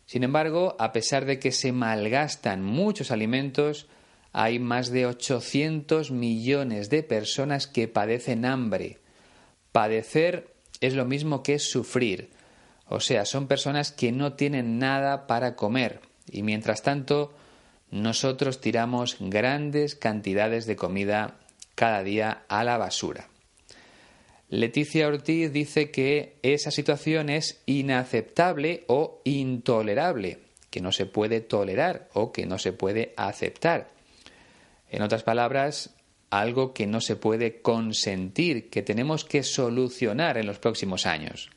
Sin 0.04 0.24
embargo, 0.24 0.76
a 0.78 0.92
pesar 0.92 1.24
de 1.24 1.38
que 1.38 1.52
se 1.52 1.72
malgastan 1.72 2.62
muchos 2.62 3.10
alimentos, 3.10 3.86
hay 4.32 4.58
más 4.58 4.90
de 4.90 5.06
800 5.06 6.10
millones 6.10 6.90
de 6.90 7.02
personas 7.02 7.66
que 7.66 7.86
padecen 7.86 8.44
hambre. 8.44 8.98
Padecer 9.70 10.52
es 10.82 10.94
lo 10.94 11.06
mismo 11.06 11.42
que 11.42 11.58
sufrir. 11.58 12.30
O 12.88 13.00
sea, 13.00 13.24
son 13.24 13.46
personas 13.46 13.92
que 13.92 14.12
no 14.12 14.34
tienen 14.34 14.78
nada 14.78 15.26
para 15.26 15.56
comer 15.56 16.00
y 16.30 16.42
mientras 16.42 16.82
tanto 16.82 17.32
nosotros 17.90 18.60
tiramos 18.60 19.16
grandes 19.20 19.94
cantidades 19.94 20.66
de 20.66 20.76
comida 20.76 21.38
cada 21.74 22.02
día 22.02 22.42
a 22.48 22.64
la 22.64 22.76
basura. 22.76 23.28
Leticia 24.48 25.08
Ortiz 25.08 25.52
dice 25.52 25.90
que 25.90 26.36
esa 26.42 26.70
situación 26.70 27.30
es 27.30 27.62
inaceptable 27.64 28.84
o 28.88 29.22
intolerable, 29.24 30.40
que 30.68 30.82
no 30.82 30.92
se 30.92 31.06
puede 31.06 31.40
tolerar 31.40 32.08
o 32.12 32.32
que 32.32 32.44
no 32.44 32.58
se 32.58 32.72
puede 32.72 33.14
aceptar. 33.16 33.88
En 34.90 35.00
otras 35.00 35.22
palabras, 35.22 35.94
algo 36.32 36.72
que 36.72 36.86
no 36.86 37.00
se 37.00 37.16
puede 37.16 37.60
consentir, 37.60 38.70
que 38.70 38.82
tenemos 38.82 39.24
que 39.24 39.42
solucionar 39.42 40.38
en 40.38 40.46
los 40.46 40.58
próximos 40.58 41.04
años. 41.04 41.50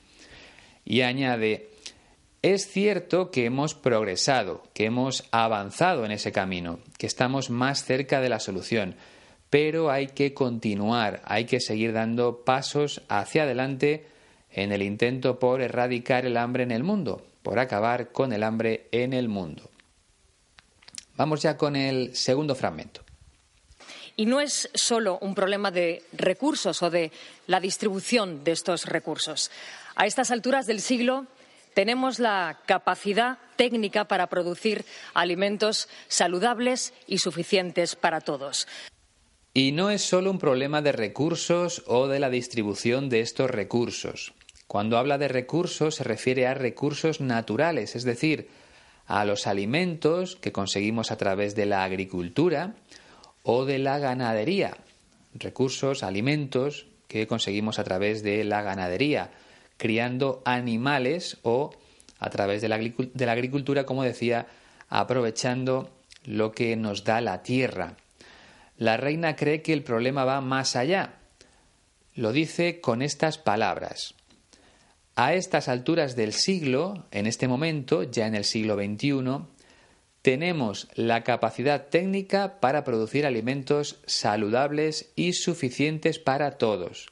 Y 0.84 1.02
añade, 1.02 1.70
es 2.42 2.68
cierto 2.68 3.32
que 3.32 3.46
hemos 3.46 3.74
progresado, 3.74 4.64
que 4.74 4.86
hemos 4.86 5.24
avanzado 5.32 6.04
en 6.04 6.12
ese 6.12 6.34
camino, 6.34 6.80
que 6.98 7.08
estamos 7.08 7.50
más 7.50 7.86
cerca 7.86 8.20
de 8.20 8.28
la 8.28 8.42
solución, 8.42 8.96
pero 9.50 9.90
hay 9.90 10.08
que 10.08 10.34
continuar, 10.34 11.22
hay 11.24 11.46
que 11.46 11.62
seguir 11.62 11.94
dando 11.94 12.44
pasos 12.44 13.02
hacia 13.08 13.44
adelante 13.44 14.06
en 14.52 14.74
el 14.74 14.82
intento 14.82 15.40
por 15.40 15.62
erradicar 15.62 16.26
el 16.26 16.36
hambre 16.36 16.64
en 16.64 16.72
el 16.72 16.84
mundo, 16.84 17.26
por 17.44 17.60
acabar 17.60 18.12
con 18.12 18.34
el 18.34 18.44
hambre 18.44 18.90
en 18.92 19.14
el 19.14 19.30
mundo. 19.30 19.70
Vamos 21.16 21.42
ya 21.42 21.56
con 21.56 21.78
el 21.78 22.14
segundo 22.14 22.56
fragmento. 22.56 23.05
Y 24.16 24.26
no 24.26 24.40
es 24.40 24.70
solo 24.74 25.18
un 25.22 25.36
problema 25.36 25.72
de 25.72 26.04
recursos 26.14 26.82
o 26.82 26.90
de 26.90 27.12
la 27.48 27.60
distribución 27.60 28.44
de 28.44 28.54
estos 28.54 28.86
recursos. 28.86 29.52
A 29.96 30.06
estas 30.06 30.32
alturas 30.32 30.68
del 30.68 30.82
siglo 30.82 31.26
tenemos 31.74 32.20
la 32.20 32.60
capacidad 32.66 33.38
técnica 33.58 34.06
para 34.06 34.28
producir 34.28 34.86
alimentos 35.14 35.90
saludables 36.08 36.94
y 37.08 37.18
suficientes 37.18 37.96
para 37.96 38.22
todos. 38.22 38.68
Y 39.54 39.72
no 39.72 39.90
es 39.90 40.02
solo 40.02 40.32
un 40.32 40.40
problema 40.40 40.82
de 40.82 40.92
recursos 40.92 41.84
o 41.88 42.08
de 42.08 42.20
la 42.20 42.30
distribución 42.30 43.10
de 43.10 43.22
estos 43.22 43.50
recursos. 43.50 44.34
Cuando 44.68 44.98
habla 44.98 45.18
de 45.18 45.28
recursos 45.28 45.96
se 45.96 46.04
refiere 46.04 46.48
a 46.48 46.54
recursos 46.54 47.22
naturales, 47.22 47.96
es 47.96 48.04
decir, 48.04 48.50
a 49.06 49.24
los 49.24 49.46
alimentos 49.46 50.36
que 50.36 50.52
conseguimos 50.52 51.12
a 51.12 51.18
través 51.18 51.56
de 51.56 51.66
la 51.68 51.84
agricultura 51.84 52.76
o 53.46 53.64
de 53.64 53.80
la 53.80 54.00
ganadería. 54.00 54.76
Recursos, 55.36 56.04
alimentos 56.04 56.88
que 57.08 57.28
conseguimos 57.28 57.78
a 57.80 57.84
través 57.84 58.24
de 58.24 58.44
la 58.44 58.64
ganadería, 58.64 59.32
criando 59.78 60.42
animales 60.46 61.38
o 61.44 61.72
a 62.20 62.30
través 62.32 62.62
de 62.62 62.70
la, 62.70 63.32
agricultura, 63.32 63.86
como 63.86 64.04
decía, 64.04 64.48
aprovechando 64.90 65.92
lo 66.26 66.52
que 66.52 66.76
nos 66.76 67.04
da 67.04 67.22
la 67.22 67.44
tierra. 67.44 67.98
La 68.78 68.98
reina 68.98 69.36
cree 69.36 69.62
que 69.62 69.74
el 69.74 69.84
problema 69.84 70.26
va 70.26 70.42
más 70.42 70.76
allá. 70.76 71.20
Lo 72.16 72.32
dice 72.32 72.82
con 72.82 73.04
estas 73.04 73.38
palabras. 73.38 74.16
A 75.16 75.36
estas 75.36 75.70
alturas 75.70 76.16
del 76.16 76.34
siglo, 76.34 77.06
en 77.12 77.28
este 77.28 77.48
momento, 77.48 78.04
ya 78.04 78.26
en 78.26 78.36
el 78.36 78.44
siglo 78.44 78.76
XXI, 78.76 79.46
tenemos 80.26 80.88
la 80.96 81.24
capacidad 81.24 81.86
técnica 81.90 82.60
para 82.60 82.84
producir 82.84 83.28
alimentos 83.28 84.00
saludables 84.08 85.12
y 85.16 85.34
suficientes 85.34 86.18
para 86.18 86.58
todos. 86.58 87.12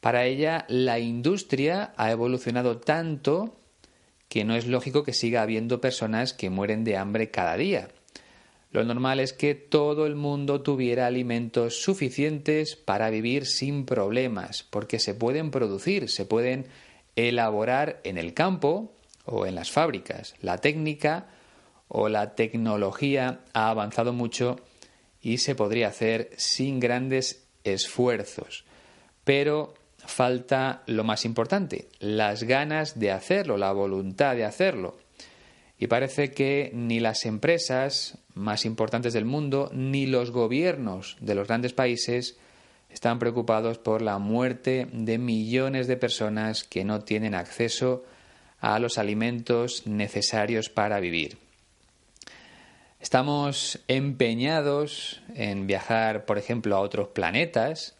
Para 0.00 0.24
ella, 0.24 0.64
la 0.66 0.98
industria 0.98 1.94
ha 1.96 2.10
evolucionado 2.10 2.78
tanto 2.78 3.54
que 4.28 4.44
no 4.44 4.56
es 4.56 4.66
lógico 4.66 5.04
que 5.04 5.12
siga 5.12 5.42
habiendo 5.42 5.80
personas 5.80 6.32
que 6.32 6.50
mueren 6.50 6.82
de 6.82 6.96
hambre 6.96 7.30
cada 7.30 7.56
día. 7.56 7.90
Lo 8.72 8.82
normal 8.82 9.20
es 9.20 9.32
que 9.32 9.54
todo 9.54 10.06
el 10.06 10.16
mundo 10.16 10.62
tuviera 10.62 11.06
alimentos 11.06 11.80
suficientes 11.80 12.74
para 12.74 13.08
vivir 13.08 13.46
sin 13.46 13.86
problemas, 13.86 14.64
porque 14.64 14.98
se 14.98 15.14
pueden 15.14 15.52
producir, 15.52 16.10
se 16.10 16.24
pueden 16.24 16.66
elaborar 17.14 18.00
en 18.02 18.18
el 18.18 18.34
campo 18.34 18.92
o 19.26 19.46
en 19.46 19.54
las 19.54 19.70
fábricas. 19.70 20.34
La 20.42 20.58
técnica 20.58 21.28
o 21.88 22.08
la 22.08 22.34
tecnología 22.34 23.40
ha 23.52 23.70
avanzado 23.70 24.12
mucho 24.12 24.56
y 25.20 25.38
se 25.38 25.54
podría 25.54 25.88
hacer 25.88 26.30
sin 26.36 26.80
grandes 26.80 27.46
esfuerzos. 27.64 28.64
Pero 29.24 29.74
falta 29.98 30.82
lo 30.86 31.04
más 31.04 31.24
importante, 31.24 31.88
las 31.98 32.44
ganas 32.44 32.98
de 32.98 33.10
hacerlo, 33.10 33.56
la 33.56 33.72
voluntad 33.72 34.36
de 34.36 34.44
hacerlo. 34.44 34.98
Y 35.78 35.86
parece 35.86 36.30
que 36.30 36.70
ni 36.74 37.00
las 37.00 37.24
empresas 37.26 38.18
más 38.34 38.64
importantes 38.64 39.12
del 39.12 39.24
mundo 39.24 39.70
ni 39.72 40.06
los 40.06 40.30
gobiernos 40.30 41.16
de 41.20 41.34
los 41.34 41.48
grandes 41.48 41.72
países 41.72 42.38
están 42.90 43.18
preocupados 43.18 43.78
por 43.78 44.02
la 44.02 44.18
muerte 44.18 44.86
de 44.92 45.18
millones 45.18 45.88
de 45.88 45.96
personas 45.96 46.64
que 46.64 46.84
no 46.84 47.00
tienen 47.00 47.34
acceso 47.34 48.04
a 48.60 48.78
los 48.78 48.98
alimentos 48.98 49.86
necesarios 49.86 50.68
para 50.70 51.00
vivir. 51.00 51.43
Estamos 53.04 53.80
empeñados 53.86 55.20
en 55.34 55.66
viajar, 55.66 56.24
por 56.24 56.38
ejemplo, 56.38 56.74
a 56.74 56.80
otros 56.80 57.08
planetas 57.08 57.98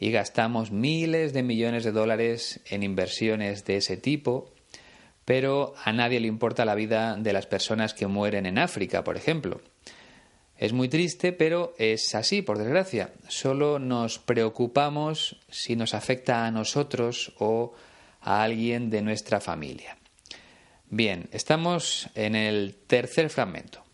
y 0.00 0.10
gastamos 0.10 0.70
miles 0.70 1.34
de 1.34 1.42
millones 1.42 1.84
de 1.84 1.92
dólares 1.92 2.60
en 2.64 2.82
inversiones 2.82 3.66
de 3.66 3.76
ese 3.76 3.98
tipo 3.98 4.50
pero 5.26 5.74
a 5.84 5.92
nadie 5.92 6.18
le 6.18 6.28
importa 6.28 6.64
la 6.64 6.74
vida 6.74 7.14
de 7.18 7.34
las 7.34 7.44
personas 7.44 7.92
que 7.92 8.06
mueren 8.06 8.46
en 8.46 8.56
África, 8.56 9.04
por 9.04 9.18
ejemplo. 9.18 9.60
Es 10.56 10.72
muy 10.72 10.88
triste, 10.88 11.34
pero 11.34 11.74
es 11.76 12.14
así, 12.14 12.40
por 12.40 12.56
desgracia. 12.56 13.12
Solo 13.28 13.78
nos 13.78 14.18
preocupamos 14.18 15.36
si 15.50 15.76
nos 15.76 15.92
afecta 15.92 16.46
a 16.46 16.50
nosotros 16.50 17.34
o 17.38 17.74
a 18.22 18.42
alguien 18.42 18.88
de 18.88 19.02
nuestra 19.02 19.38
familia. 19.40 19.98
Bien, 20.88 21.28
estamos 21.32 22.08
en 22.14 22.34
el 22.34 22.76
tercer 22.86 23.28
fragmento 23.28 23.84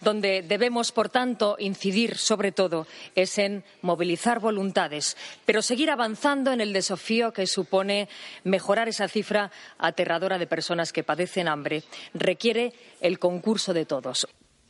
donde 0.00 0.42
debemos, 0.42 0.92
por 0.92 1.08
tanto, 1.08 1.56
incidir 1.58 2.16
sobre 2.16 2.52
todo 2.52 2.86
es 3.14 3.38
en 3.38 3.64
movilizar 3.82 4.40
voluntades, 4.40 5.16
pero 5.44 5.62
seguir 5.62 5.90
avanzando 5.90 6.52
en 6.52 6.60
el 6.60 6.72
desafío 6.72 7.32
que 7.32 7.46
supone 7.46 8.08
mejorar 8.44 8.88
esa 8.88 9.08
cifra 9.08 9.50
aterradora 9.78 10.38
de 10.38 10.46
personas 10.46 10.92
que 10.92 11.04
padecen 11.04 11.48
hambre. 11.48 11.82
Requiere 12.14 12.72
el 13.00 13.18
concurso 13.18 13.74
de 13.74 13.84
todos. 13.84 14.26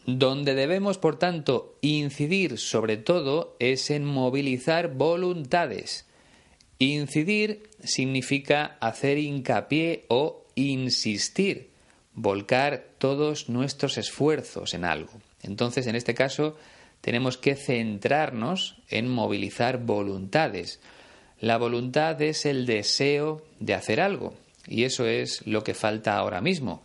Donde 0.07 0.55
debemos, 0.55 0.97
por 0.97 1.19
tanto, 1.19 1.77
incidir 1.83 2.59
sobre 2.59 2.97
todo 2.97 3.57
es 3.59 3.91
en 3.91 4.05
movilizar 4.05 4.95
voluntades. 4.95 6.07
Incidir 6.79 7.69
significa 7.83 8.79
hacer 8.81 9.19
hincapié 9.19 10.07
o 10.09 10.47
insistir 10.55 11.68
volcar 12.21 12.85
todos 12.99 13.49
nuestros 13.49 13.97
esfuerzos 13.97 14.75
en 14.75 14.85
algo. 14.85 15.13
Entonces, 15.43 15.87
en 15.87 15.95
este 15.95 16.15
caso, 16.15 16.57
tenemos 17.01 17.39
que 17.39 17.55
centrarnos 17.55 18.77
en 18.89 19.09
movilizar 19.09 19.79
voluntades. 19.79 20.81
La 21.41 21.59
voluntad 21.59 22.21
es 22.21 22.45
el 22.45 22.67
deseo 22.67 23.43
de 23.61 23.75
hacer 23.75 24.01
algo, 24.01 24.35
y 24.67 24.83
eso 24.83 25.07
es 25.07 25.47
lo 25.47 25.63
que 25.63 25.75
falta 25.75 26.17
ahora 26.17 26.41
mismo, 26.41 26.83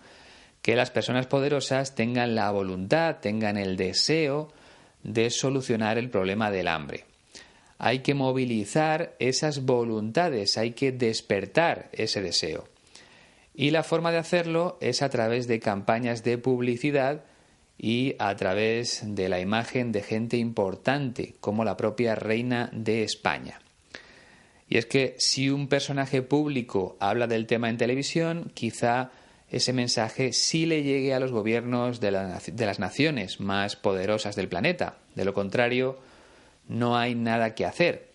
que 0.62 0.76
las 0.76 0.92
personas 0.92 1.26
poderosas 1.26 1.96
tengan 1.96 2.36
la 2.36 2.52
voluntad, 2.52 3.18
tengan 3.20 3.58
el 3.58 3.76
deseo 3.76 4.54
de 5.02 5.32
solucionar 5.32 5.98
el 5.98 6.12
problema 6.12 6.52
del 6.52 6.68
hambre. 6.68 7.06
Hay 7.80 8.00
que 8.00 8.14
movilizar 8.14 9.16
esas 9.18 9.66
voluntades, 9.66 10.58
hay 10.60 10.72
que 10.72 10.92
despertar 10.92 11.90
ese 11.92 12.22
deseo. 12.22 12.73
Y 13.54 13.72
la 13.72 13.84
forma 13.84 14.12
de 14.12 14.18
hacerlo 14.18 14.78
es 14.82 15.02
a 15.02 15.10
través 15.10 15.48
de 15.48 15.60
campañas 15.60 16.24
de 16.24 16.38
publicidad 16.38 17.24
y 17.78 18.16
a 18.20 18.36
través 18.36 19.02
de 19.04 19.30
la 19.30 19.40
imagen 19.40 19.92
de 19.92 20.02
gente 20.02 20.38
importante, 20.38 21.36
como 21.40 21.64
la 21.64 21.78
propia 21.78 22.16
reina 22.16 22.70
de 22.74 23.04
España. 23.04 23.60
Y 24.70 24.78
es 24.78 24.86
que 24.86 25.16
si 25.20 25.50
un 25.50 25.68
personaje 25.68 26.22
público 26.22 26.98
habla 27.00 27.28
del 27.28 27.46
tema 27.46 27.70
en 27.70 27.78
televisión, 27.78 28.52
quizá 28.54 29.12
ese 29.54 29.72
mensaje 29.72 30.34
sí 30.34 30.66
le 30.66 30.82
llegue 30.82 31.14
a 31.14 31.20
los 31.20 31.32
gobiernos 31.32 32.00
de, 32.00 32.10
las 32.10 32.80
naciones 32.80 33.40
más 33.40 33.76
poderosas 33.76 34.36
del 34.36 34.48
planeta. 34.48 34.98
De 35.14 35.26
lo 35.26 35.36
contrario, 35.36 36.00
no 36.68 36.98
hay 36.98 37.14
nada 37.14 37.54
que 37.54 37.66
hacer. 37.66 38.14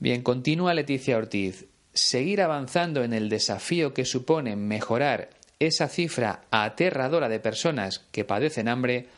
Bien, 0.00 0.22
continúa 0.22 0.74
Leticia 0.74 1.16
Ortiz 1.16 1.66
seguir 1.96 2.42
avanzando 2.42 3.02
en 3.02 3.12
el 3.12 3.28
desafío 3.28 3.94
que 3.94 4.04
supone 4.04 4.56
mejorar 4.56 5.30
esa 5.58 5.88
cifra 5.88 6.42
aterradora 6.50 7.28
de 7.28 7.40
personas 7.40 8.00
que 8.12 8.24
padecen 8.24 8.68
hambre 8.68 9.08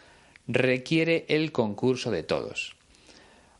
requiere 0.47 1.27
el 1.29 1.53
concurso 1.53 2.11
de 2.11 2.23
todos. 2.23 2.77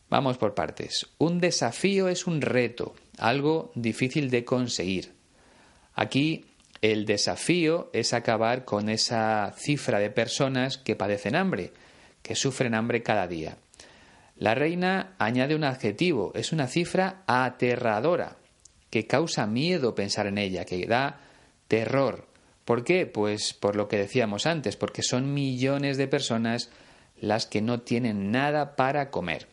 Vamos 0.09 0.37
por 0.37 0.55
partes. 0.55 1.07
Un 1.17 1.39
desafío 1.39 2.07
es 2.07 2.25
un 2.25 2.41
reto, 2.41 2.95
algo 3.17 3.71
difícil 3.75 4.31
de 4.31 4.43
conseguir. 4.43 5.13
Aquí 5.93 6.45
el 6.81 7.05
desafío 7.05 7.89
es 7.93 8.13
acabar 8.13 8.65
con 8.65 8.89
esa 8.89 9.53
cifra 9.57 9.99
de 9.99 10.09
personas 10.09 10.77
que 10.77 10.95
padecen 10.95 11.35
hambre, 11.35 11.73
que 12.23 12.35
sufren 12.35 12.73
hambre 12.73 13.03
cada 13.03 13.27
día. 13.27 13.57
La 14.37 14.55
reina 14.55 15.15
añade 15.19 15.55
un 15.55 15.65
adjetivo, 15.65 16.31
es 16.33 16.53
una 16.53 16.67
cifra 16.67 17.23
aterradora, 17.27 18.38
que 18.89 19.07
causa 19.07 19.45
miedo 19.45 19.95
pensar 19.95 20.27
en 20.27 20.37
ella, 20.37 20.65
que 20.65 20.85
da 20.85 21.21
terror. 21.67 22.27
¿Por 22.65 22.83
qué? 22.83 23.05
Pues 23.05 23.53
por 23.53 23.75
lo 23.75 23.87
que 23.87 23.97
decíamos 23.97 24.45
antes, 24.45 24.75
porque 24.75 25.01
son 25.01 25.33
millones 25.33 25.97
de 25.97 26.07
personas 26.07 26.69
las 27.19 27.45
que 27.45 27.61
no 27.61 27.81
tienen 27.81 28.31
nada 28.31 28.75
para 28.75 29.09
comer. 29.09 29.47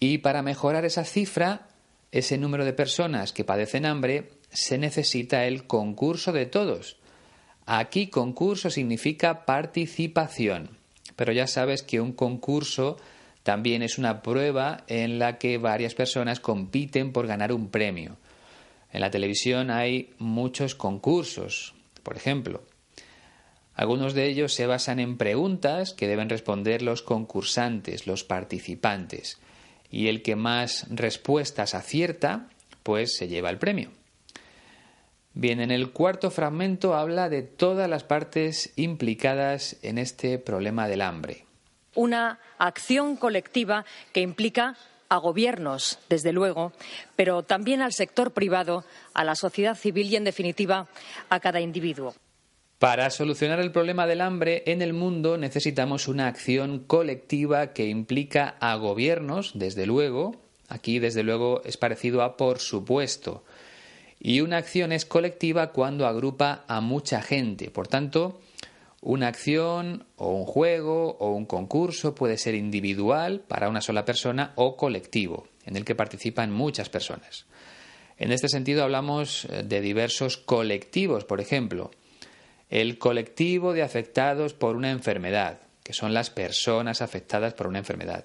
Y 0.00 0.18
para 0.18 0.42
mejorar 0.42 0.84
esa 0.84 1.04
cifra, 1.04 1.68
ese 2.12 2.38
número 2.38 2.64
de 2.64 2.72
personas 2.72 3.32
que 3.32 3.44
padecen 3.44 3.86
hambre, 3.86 4.30
se 4.50 4.78
necesita 4.78 5.46
el 5.46 5.66
concurso 5.66 6.32
de 6.32 6.46
todos. 6.46 6.96
Aquí 7.66 8.08
concurso 8.08 8.70
significa 8.70 9.46
participación, 9.46 10.76
pero 11.16 11.32
ya 11.32 11.46
sabes 11.46 11.82
que 11.82 12.00
un 12.00 12.12
concurso 12.12 12.98
también 13.44 13.82
es 13.82 13.98
una 13.98 14.22
prueba 14.22 14.84
en 14.88 15.18
la 15.18 15.38
que 15.38 15.58
varias 15.58 15.94
personas 15.94 16.40
compiten 16.40 17.12
por 17.12 17.26
ganar 17.26 17.52
un 17.52 17.68
premio. 17.68 18.16
En 18.90 19.02
la 19.02 19.10
televisión 19.10 19.70
hay 19.70 20.14
muchos 20.18 20.74
concursos, 20.74 21.74
por 22.02 22.16
ejemplo. 22.16 22.62
Algunos 23.74 24.14
de 24.14 24.26
ellos 24.28 24.54
se 24.54 24.66
basan 24.66 24.98
en 24.98 25.18
preguntas 25.18 25.92
que 25.92 26.08
deben 26.08 26.30
responder 26.30 26.80
los 26.80 27.02
concursantes, 27.02 28.06
los 28.06 28.24
participantes, 28.24 29.38
y 29.90 30.08
el 30.08 30.22
que 30.22 30.36
más 30.36 30.86
respuestas 30.88 31.74
acierta, 31.74 32.48
pues 32.82 33.14
se 33.14 33.28
lleva 33.28 33.50
el 33.50 33.58
premio. 33.58 33.90
Bien, 35.34 35.60
en 35.60 35.70
el 35.70 35.90
cuarto 35.90 36.30
fragmento 36.30 36.94
habla 36.94 37.28
de 37.28 37.42
todas 37.42 37.90
las 37.90 38.04
partes 38.04 38.72
implicadas 38.76 39.76
en 39.82 39.98
este 39.98 40.38
problema 40.38 40.88
del 40.88 41.02
hambre. 41.02 41.43
Una 41.94 42.38
acción 42.58 43.16
colectiva 43.16 43.84
que 44.12 44.20
implica 44.20 44.76
a 45.08 45.18
gobiernos, 45.18 45.98
desde 46.08 46.32
luego, 46.32 46.72
pero 47.16 47.42
también 47.42 47.82
al 47.82 47.92
sector 47.92 48.32
privado, 48.32 48.84
a 49.12 49.24
la 49.24 49.36
sociedad 49.36 49.76
civil 49.76 50.08
y, 50.10 50.16
en 50.16 50.24
definitiva, 50.24 50.88
a 51.28 51.40
cada 51.40 51.60
individuo. 51.60 52.14
Para 52.78 53.08
solucionar 53.10 53.60
el 53.60 53.70
problema 53.70 54.06
del 54.06 54.20
hambre 54.20 54.62
en 54.66 54.82
el 54.82 54.92
mundo 54.92 55.38
necesitamos 55.38 56.08
una 56.08 56.26
acción 56.26 56.80
colectiva 56.80 57.72
que 57.72 57.86
implica 57.86 58.56
a 58.60 58.74
gobiernos, 58.74 59.52
desde 59.54 59.86
luego, 59.86 60.36
aquí 60.68 60.98
desde 60.98 61.22
luego 61.22 61.62
es 61.64 61.76
parecido 61.76 62.22
a 62.22 62.36
por 62.36 62.58
supuesto, 62.58 63.44
y 64.20 64.40
una 64.40 64.56
acción 64.56 64.92
es 64.92 65.04
colectiva 65.04 65.70
cuando 65.70 66.06
agrupa 66.06 66.64
a 66.66 66.80
mucha 66.80 67.22
gente. 67.22 67.70
Por 67.70 67.88
tanto, 67.88 68.40
una 69.04 69.28
acción 69.28 70.06
o 70.16 70.30
un 70.30 70.46
juego 70.46 71.18
o 71.20 71.32
un 71.32 71.44
concurso 71.44 72.14
puede 72.14 72.38
ser 72.38 72.54
individual 72.54 73.44
para 73.46 73.68
una 73.68 73.82
sola 73.82 74.06
persona 74.06 74.52
o 74.56 74.78
colectivo, 74.78 75.46
en 75.66 75.76
el 75.76 75.84
que 75.84 75.94
participan 75.94 76.50
muchas 76.50 76.88
personas. 76.88 77.44
En 78.16 78.32
este 78.32 78.48
sentido 78.48 78.82
hablamos 78.82 79.44
eh, 79.44 79.62
de 79.62 79.82
diversos 79.82 80.38
colectivos, 80.38 81.26
por 81.26 81.42
ejemplo, 81.42 81.90
el 82.70 82.96
colectivo 82.96 83.74
de 83.74 83.82
afectados 83.82 84.54
por 84.54 84.74
una 84.74 84.90
enfermedad, 84.90 85.60
que 85.82 85.92
son 85.92 86.14
las 86.14 86.30
personas 86.30 87.02
afectadas 87.02 87.52
por 87.52 87.66
una 87.66 87.80
enfermedad, 87.80 88.24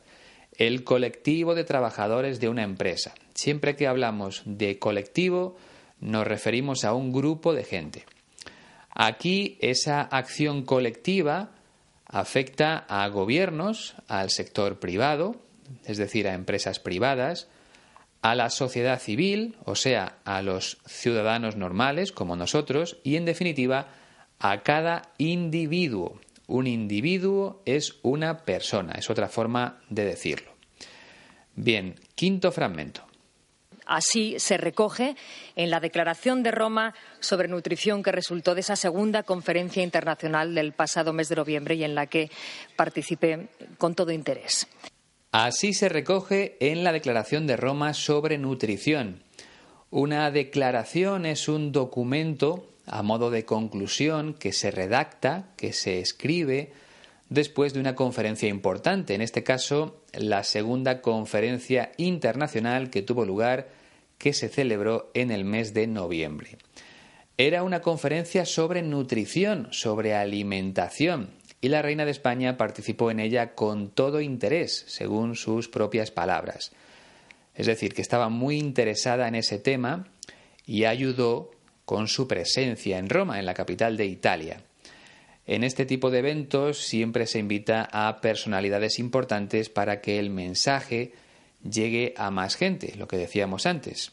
el 0.57 0.85
colectivo 0.85 1.55
de 1.55 1.65
trabajadores 1.65 2.39
de 2.39 2.47
una 2.47 2.63
empresa. 2.63 3.13
Siempre 3.33 3.75
que 3.75 3.87
hablamos 3.87 4.43
de 4.45 4.79
colectivo, 4.79 5.57
nos 5.99 6.25
referimos 6.25 6.85
a 6.85 6.93
un 6.93 7.11
grupo 7.11 7.53
de 7.53 7.65
gente. 7.65 8.05
Aquí 9.01 9.57
esa 9.61 10.01
acción 10.01 10.63
colectiva 10.63 11.51
afecta 12.05 12.79
a 12.89 13.07
gobiernos, 13.07 13.95
al 14.09 14.29
sector 14.29 14.81
privado, 14.81 15.37
es 15.85 15.97
decir, 15.97 16.27
a 16.27 16.33
empresas 16.33 16.79
privadas, 16.79 17.47
a 18.21 18.35
la 18.35 18.49
sociedad 18.49 18.99
civil, 18.99 19.55
o 19.63 19.75
sea, 19.75 20.17
a 20.25 20.41
los 20.41 20.79
ciudadanos 20.85 21.55
normales 21.55 22.11
como 22.11 22.35
nosotros, 22.35 22.97
y 23.05 23.15
en 23.15 23.23
definitiva 23.23 23.87
a 24.37 24.63
cada 24.63 25.13
individuo. 25.17 26.19
Un 26.47 26.67
individuo 26.67 27.61
es 27.65 27.99
una 28.01 28.39
persona, 28.39 28.95
es 28.97 29.09
otra 29.09 29.29
forma 29.29 29.79
de 29.89 30.03
decirlo. 30.03 30.51
Bien, 31.55 31.95
quinto 32.15 32.51
fragmento. 32.51 33.08
Así 33.89 34.35
se 34.37 34.57
recoge 34.57 35.15
en 35.55 35.71
la 35.71 35.79
Declaración 35.79 36.43
de 36.43 36.51
Roma 36.51 36.93
sobre 37.19 37.47
Nutrición 37.47 38.03
que 38.03 38.11
resultó 38.11 38.53
de 38.53 38.61
esa 38.61 38.75
segunda 38.75 39.23
conferencia 39.23 39.81
internacional 39.81 40.53
del 40.53 40.73
pasado 40.73 41.11
mes 41.11 41.27
de 41.27 41.37
noviembre 41.37 41.73
y 41.73 41.83
en 41.83 41.95
la 41.95 42.05
que 42.05 42.29
participé 42.75 43.47
con 43.79 43.95
todo 43.95 44.11
interés. 44.11 44.67
Así 45.31 45.73
se 45.73 45.89
recoge 45.89 46.55
en 46.59 46.83
la 46.83 46.91
Declaración 46.91 47.47
de 47.47 47.57
Roma 47.57 47.95
sobre 47.95 48.37
Nutrición. 48.37 49.23
Una 49.89 50.29
declaración 50.29 51.25
es 51.25 51.47
un 51.47 51.71
documento 51.71 52.69
a 52.85 53.01
modo 53.01 53.31
de 53.31 53.43
conclusión 53.43 54.35
que 54.35 54.53
se 54.53 54.69
redacta, 54.69 55.49
que 55.57 55.73
se 55.73 55.99
escribe 55.99 56.73
después 57.29 57.73
de 57.73 57.79
una 57.79 57.95
conferencia 57.95 58.49
importante, 58.49 59.15
en 59.15 59.23
este 59.23 59.43
caso 59.43 60.03
la 60.13 60.43
segunda 60.43 61.01
conferencia 61.01 61.91
internacional 61.97 62.91
que 62.91 63.01
tuvo 63.01 63.25
lugar 63.25 63.78
que 64.19 64.33
se 64.33 64.49
celebró 64.49 65.09
en 65.15 65.31
el 65.31 65.45
mes 65.45 65.73
de 65.73 65.87
noviembre. 65.87 66.59
Era 67.37 67.63
una 67.63 67.81
conferencia 67.81 68.45
sobre 68.45 68.83
nutrición, 68.83 69.69
sobre 69.71 70.13
alimentación, 70.13 71.31
y 71.61 71.69
la 71.69 71.81
reina 71.81 72.05
de 72.05 72.11
España 72.11 72.57
participó 72.57 73.11
en 73.11 73.19
ella 73.19 73.55
con 73.55 73.89
todo 73.89 74.21
interés, 74.21 74.85
según 74.87 75.35
sus 75.35 75.67
propias 75.67 76.11
palabras. 76.11 76.71
Es 77.55 77.65
decir, 77.65 77.93
que 77.93 78.01
estaba 78.01 78.29
muy 78.29 78.57
interesada 78.57 79.27
en 79.27 79.35
ese 79.35 79.57
tema 79.57 80.07
y 80.65 80.85
ayudó 80.85 81.51
con 81.85 82.07
su 82.07 82.27
presencia 82.27 82.97
en 82.97 83.09
Roma, 83.09 83.39
en 83.39 83.45
la 83.45 83.53
capital 83.53 83.97
de 83.97 84.05
Italia. 84.05 84.61
En 85.47 85.63
este 85.63 85.85
tipo 85.85 86.11
de 86.11 86.19
eventos 86.19 86.77
siempre 86.77 87.25
se 87.25 87.39
invita 87.39 87.89
a 87.91 88.21
personalidades 88.21 88.99
importantes 88.99 89.69
para 89.69 89.99
que 89.99 90.19
el 90.19 90.29
mensaje 90.29 91.13
llegue 91.63 92.13
a 92.17 92.31
más 92.31 92.55
gente, 92.55 92.95
lo 92.95 93.07
que 93.07 93.17
decíamos 93.17 93.65
antes. 93.65 94.11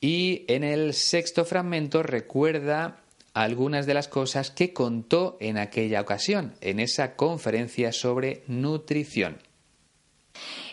Y 0.00 0.44
en 0.48 0.64
el 0.64 0.94
sexto 0.94 1.44
fragmento 1.44 2.02
recuerda 2.02 3.00
algunas 3.32 3.86
de 3.86 3.94
las 3.94 4.08
cosas 4.08 4.50
que 4.50 4.72
contó 4.72 5.36
en 5.40 5.58
aquella 5.58 6.00
ocasión, 6.00 6.54
en 6.60 6.78
esa 6.78 7.16
conferencia 7.16 7.92
sobre 7.92 8.42
nutrición. 8.46 9.38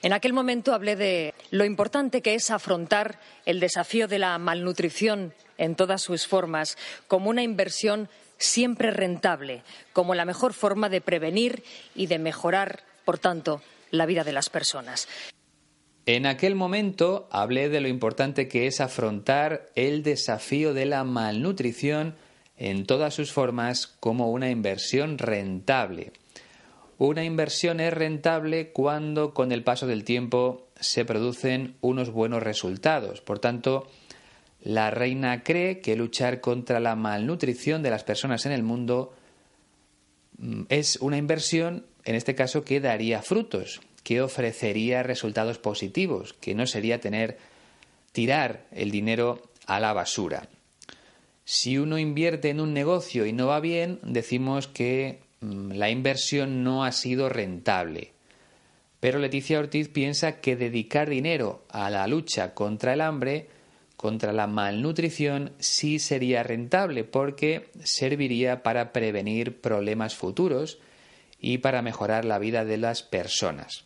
En 0.01 0.13
aquel 0.13 0.33
momento 0.33 0.73
hablé 0.73 0.95
de 0.95 1.33
lo 1.51 1.65
importante 1.65 2.21
que 2.21 2.35
es 2.35 2.49
afrontar 2.49 3.19
el 3.45 3.59
desafío 3.59 4.07
de 4.07 4.19
la 4.19 4.37
malnutrición 4.37 5.33
en 5.57 5.75
todas 5.75 6.01
sus 6.01 6.27
formas 6.27 6.77
como 7.07 7.29
una 7.29 7.43
inversión 7.43 8.09
siempre 8.37 8.89
rentable, 8.91 9.63
como 9.93 10.15
la 10.15 10.25
mejor 10.25 10.53
forma 10.53 10.89
de 10.89 11.01
prevenir 11.01 11.63
y 11.93 12.07
de 12.07 12.17
mejorar, 12.17 12.83
por 13.05 13.19
tanto, 13.19 13.61
la 13.91 14.07
vida 14.07 14.23
de 14.23 14.33
las 14.33 14.49
personas. 14.49 15.07
En 16.07 16.25
aquel 16.25 16.55
momento 16.55 17.27
hablé 17.31 17.69
de 17.69 17.79
lo 17.79 17.87
importante 17.87 18.47
que 18.47 18.65
es 18.65 18.81
afrontar 18.81 19.67
el 19.75 20.01
desafío 20.01 20.73
de 20.73 20.85
la 20.85 21.03
malnutrición 21.03 22.15
en 22.57 22.85
todas 22.85 23.13
sus 23.13 23.31
formas 23.31 23.85
como 23.99 24.31
una 24.31 24.49
inversión 24.49 25.19
rentable. 25.19 26.11
Una 26.97 27.23
inversión 27.23 27.79
es 27.79 27.93
rentable 27.93 28.71
cuando 28.71 29.33
con 29.33 29.51
el 29.51 29.63
paso 29.63 29.85
del 29.85 30.03
tiempo 30.03 30.67
se 30.79 31.05
producen 31.05 31.75
unos 31.81 32.09
buenos 32.09 32.41
resultados. 32.41 33.21
Por 33.21 33.37
tanto, 33.37 33.87
la 34.63 34.89
reina 34.89 35.43
cree 35.43 35.81
que 35.81 35.95
luchar 35.95 36.41
contra 36.41 36.79
la 36.79 36.95
malnutrición 36.95 37.83
de 37.83 37.91
las 37.91 38.03
personas 38.03 38.45
en 38.47 38.51
el 38.51 38.63
mundo 38.63 39.13
mm, 40.37 40.63
es 40.69 40.97
una 40.97 41.17
inversión, 41.17 41.85
en 42.05 42.15
este 42.15 42.33
caso, 42.33 42.63
que 42.63 42.79
daría 42.79 43.21
frutos 43.21 43.81
que 44.03 44.21
ofrecería 44.21 45.03
resultados 45.03 45.57
positivos, 45.57 46.33
que 46.33 46.55
no 46.55 46.65
sería 46.65 46.99
tener 46.99 47.37
tirar 48.11 48.65
el 48.71 48.91
dinero 48.91 49.41
a 49.67 49.79
la 49.79 49.93
basura. 49.93 50.49
Si 51.45 51.77
uno 51.77 51.97
invierte 51.97 52.49
en 52.49 52.59
un 52.59 52.73
negocio 52.73 53.25
y 53.25 53.33
no 53.33 53.47
va 53.47 53.59
bien, 53.59 53.99
decimos 54.03 54.67
que 54.67 55.19
mm, 55.41 55.71
la 55.71 55.89
inversión 55.89 56.63
no 56.63 56.83
ha 56.83 56.91
sido 56.91 57.29
rentable. 57.29 58.11
Pero 58.99 59.19
Leticia 59.19 59.59
Ortiz 59.59 59.89
piensa 59.89 60.39
que 60.39 60.55
dedicar 60.55 61.09
dinero 61.09 61.65
a 61.69 61.89
la 61.89 62.05
lucha 62.07 62.53
contra 62.53 62.93
el 62.93 63.01
hambre, 63.01 63.49
contra 63.97 64.31
la 64.31 64.47
malnutrición, 64.47 65.53
sí 65.59 65.99
sería 65.99 66.43
rentable 66.43 67.03
porque 67.03 67.69
serviría 67.83 68.61
para 68.61 68.93
prevenir 68.93 69.59
problemas 69.59 70.15
futuros 70.15 70.79
y 71.39 71.57
para 71.57 71.81
mejorar 71.81 72.25
la 72.25 72.37
vida 72.37 72.63
de 72.63 72.77
las 72.77 73.01
personas. 73.01 73.85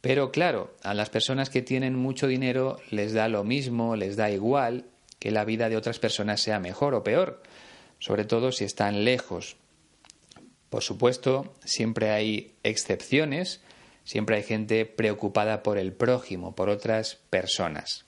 Pero 0.00 0.30
claro, 0.30 0.74
a 0.82 0.94
las 0.94 1.10
personas 1.10 1.50
que 1.50 1.62
tienen 1.62 1.94
mucho 1.94 2.26
dinero 2.26 2.78
les 2.90 3.12
da 3.12 3.28
lo 3.28 3.44
mismo, 3.44 3.96
les 3.96 4.16
da 4.16 4.30
igual 4.30 4.86
que 5.18 5.30
la 5.30 5.44
vida 5.44 5.68
de 5.68 5.76
otras 5.76 5.98
personas 5.98 6.40
sea 6.40 6.60
mejor 6.60 6.94
o 6.94 7.02
peor, 7.02 7.42
sobre 7.98 8.24
todo 8.24 8.52
si 8.52 8.64
están 8.64 9.04
lejos. 9.04 9.56
Por 10.70 10.82
supuesto, 10.82 11.54
siempre 11.64 12.10
hay 12.10 12.54
excepciones, 12.62 13.60
Siempre 14.08 14.36
hay 14.36 14.42
gente 14.42 14.86
preocupada 14.86 15.62
por 15.62 15.76
el 15.76 15.92
prójimo, 15.92 16.54
por 16.54 16.70
otras 16.70 17.16
personas. 17.28 18.06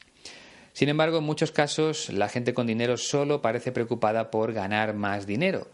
Sin 0.72 0.88
embargo, 0.88 1.18
en 1.18 1.24
muchos 1.24 1.52
casos 1.52 2.08
la 2.08 2.30
gente 2.30 2.54
con 2.54 2.66
dinero 2.66 2.96
solo 2.96 3.42
parece 3.42 3.70
preocupada 3.70 4.30
por 4.30 4.54
ganar 4.54 4.94
más 4.94 5.26
dinero. 5.26 5.68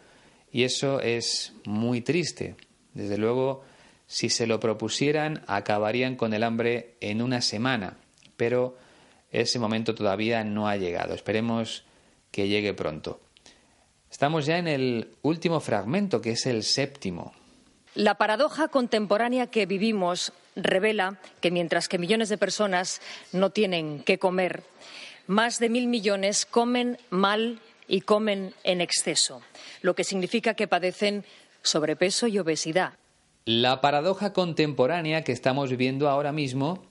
Y 0.50 0.64
eso 0.64 1.00
es 1.00 1.52
muy 1.64 2.00
triste. 2.00 2.56
Desde 2.92 3.18
luego, 3.18 3.62
si 4.06 4.28
se 4.30 4.46
lo 4.46 4.60
propusieran, 4.60 5.42
acabarían 5.46 6.16
con 6.16 6.32
el 6.32 6.42
hambre 6.42 6.96
en 7.00 7.22
una 7.22 7.40
semana. 7.40 7.96
Pero 8.36 8.76
ese 9.30 9.58
momento 9.58 9.94
todavía 9.94 10.44
no 10.44 10.68
ha 10.68 10.76
llegado. 10.76 11.14
Esperemos 11.14 11.84
que 12.30 12.48
llegue 12.48 12.74
pronto. 12.74 13.20
Estamos 14.10 14.46
ya 14.46 14.58
en 14.58 14.68
el 14.68 15.10
último 15.22 15.60
fragmento, 15.60 16.20
que 16.20 16.30
es 16.30 16.46
el 16.46 16.62
séptimo. 16.62 17.34
La 17.94 18.16
paradoja 18.16 18.68
contemporánea 18.68 19.48
que 19.48 19.66
vivimos 19.66 20.32
revela 20.54 21.18
que 21.40 21.50
mientras 21.50 21.88
que 21.88 21.98
millones 21.98 22.28
de 22.28 22.38
personas 22.38 23.00
no 23.32 23.50
tienen 23.50 24.02
qué 24.04 24.18
comer, 24.18 24.62
más 25.26 25.58
de 25.58 25.68
mil 25.68 25.86
millones 25.88 26.46
comen 26.46 26.98
mal 27.10 27.60
y 27.88 28.02
comen 28.02 28.54
en 28.64 28.80
exceso, 28.80 29.42
lo 29.82 29.94
que 29.94 30.04
significa 30.04 30.54
que 30.54 30.68
padecen 30.68 31.24
sobrepeso 31.62 32.26
y 32.26 32.38
obesidad. 32.38 32.94
La 33.48 33.80
paradoja 33.80 34.32
contemporánea 34.32 35.22
que 35.22 35.30
estamos 35.30 35.70
viviendo 35.70 36.08
ahora 36.08 36.32
mismo, 36.32 36.82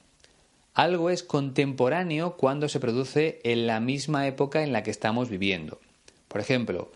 algo 0.74 1.10
es 1.10 1.22
contemporáneo 1.22 2.38
cuando 2.38 2.70
se 2.70 2.80
produce 2.80 3.42
en 3.44 3.68
la 3.68 3.82
misma 3.82 4.26
época 4.26 4.64
en 4.64 4.72
la 4.72 4.82
que 4.82 4.90
estamos 4.90 5.28
viviendo. 5.30 5.82
Por 6.30 6.40
ejemplo, 6.40 6.94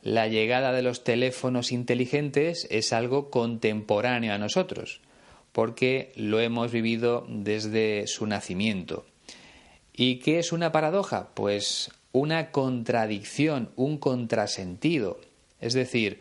la 0.00 0.28
llegada 0.28 0.70
de 0.70 0.82
los 0.82 1.02
teléfonos 1.02 1.72
inteligentes 1.72 2.68
es 2.70 2.92
algo 2.92 3.30
contemporáneo 3.30 4.32
a 4.32 4.38
nosotros, 4.38 5.00
porque 5.50 6.12
lo 6.14 6.38
hemos 6.38 6.70
vivido 6.70 7.26
desde 7.28 8.06
su 8.06 8.28
nacimiento. 8.28 9.06
¿Y 9.92 10.20
qué 10.20 10.38
es 10.38 10.52
una 10.52 10.70
paradoja? 10.70 11.30
Pues 11.34 11.90
una 12.12 12.52
contradicción, 12.52 13.70
un 13.74 13.98
contrasentido. 13.98 15.20
Es 15.60 15.72
decir, 15.72 16.20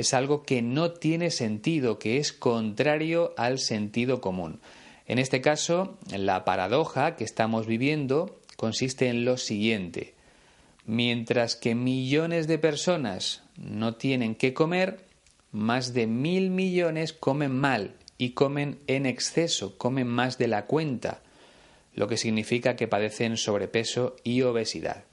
es 0.00 0.14
algo 0.14 0.42
que 0.42 0.62
no 0.62 0.92
tiene 0.92 1.30
sentido, 1.30 1.98
que 1.98 2.18
es 2.18 2.32
contrario 2.32 3.34
al 3.36 3.58
sentido 3.58 4.20
común. 4.20 4.60
En 5.06 5.18
este 5.18 5.40
caso, 5.40 5.98
la 6.10 6.44
paradoja 6.44 7.16
que 7.16 7.24
estamos 7.24 7.66
viviendo 7.66 8.40
consiste 8.56 9.08
en 9.08 9.24
lo 9.24 9.36
siguiente. 9.36 10.14
Mientras 10.86 11.56
que 11.56 11.74
millones 11.74 12.46
de 12.46 12.58
personas 12.58 13.42
no 13.56 13.94
tienen 13.94 14.34
que 14.34 14.54
comer, 14.54 15.06
más 15.52 15.94
de 15.94 16.06
mil 16.06 16.50
millones 16.50 17.12
comen 17.12 17.52
mal 17.52 17.94
y 18.18 18.30
comen 18.30 18.78
en 18.86 19.06
exceso, 19.06 19.78
comen 19.78 20.06
más 20.06 20.38
de 20.38 20.48
la 20.48 20.66
cuenta, 20.66 21.22
lo 21.94 22.06
que 22.06 22.16
significa 22.16 22.76
que 22.76 22.88
padecen 22.88 23.36
sobrepeso 23.36 24.16
y 24.22 24.42
obesidad. 24.42 25.04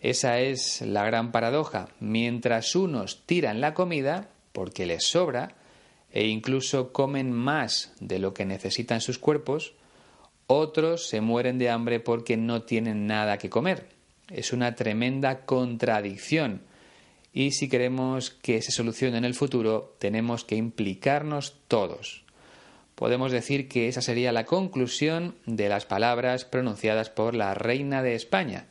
Esa 0.00 0.40
es 0.40 0.80
la 0.80 1.04
gran 1.04 1.30
paradoja. 1.30 1.88
Mientras 2.00 2.74
unos 2.74 3.26
tiran 3.26 3.60
la 3.60 3.74
comida, 3.74 4.30
porque 4.52 4.86
les 4.86 5.04
sobra, 5.04 5.54
e 6.10 6.26
incluso 6.26 6.92
comen 6.92 7.32
más 7.32 7.92
de 8.00 8.18
lo 8.18 8.34
que 8.34 8.46
necesitan 8.46 9.00
sus 9.00 9.18
cuerpos, 9.18 9.74
otros 10.46 11.06
se 11.08 11.20
mueren 11.20 11.58
de 11.58 11.70
hambre 11.70 12.00
porque 12.00 12.36
no 12.36 12.62
tienen 12.62 13.06
nada 13.06 13.38
que 13.38 13.50
comer. 13.50 13.88
Es 14.28 14.52
una 14.52 14.74
tremenda 14.74 15.44
contradicción. 15.44 16.62
Y 17.32 17.52
si 17.52 17.68
queremos 17.68 18.30
que 18.30 18.60
se 18.62 18.72
solucione 18.72 19.18
en 19.18 19.24
el 19.24 19.34
futuro, 19.34 19.94
tenemos 20.00 20.44
que 20.44 20.56
implicarnos 20.56 21.54
todos. 21.68 22.24
Podemos 22.96 23.32
decir 23.32 23.68
que 23.68 23.88
esa 23.88 24.02
sería 24.02 24.32
la 24.32 24.44
conclusión 24.44 25.36
de 25.46 25.68
las 25.68 25.86
palabras 25.86 26.44
pronunciadas 26.44 27.10
por 27.10 27.34
la 27.34 27.54
reina 27.54 28.02
de 28.02 28.14
España. 28.14 28.66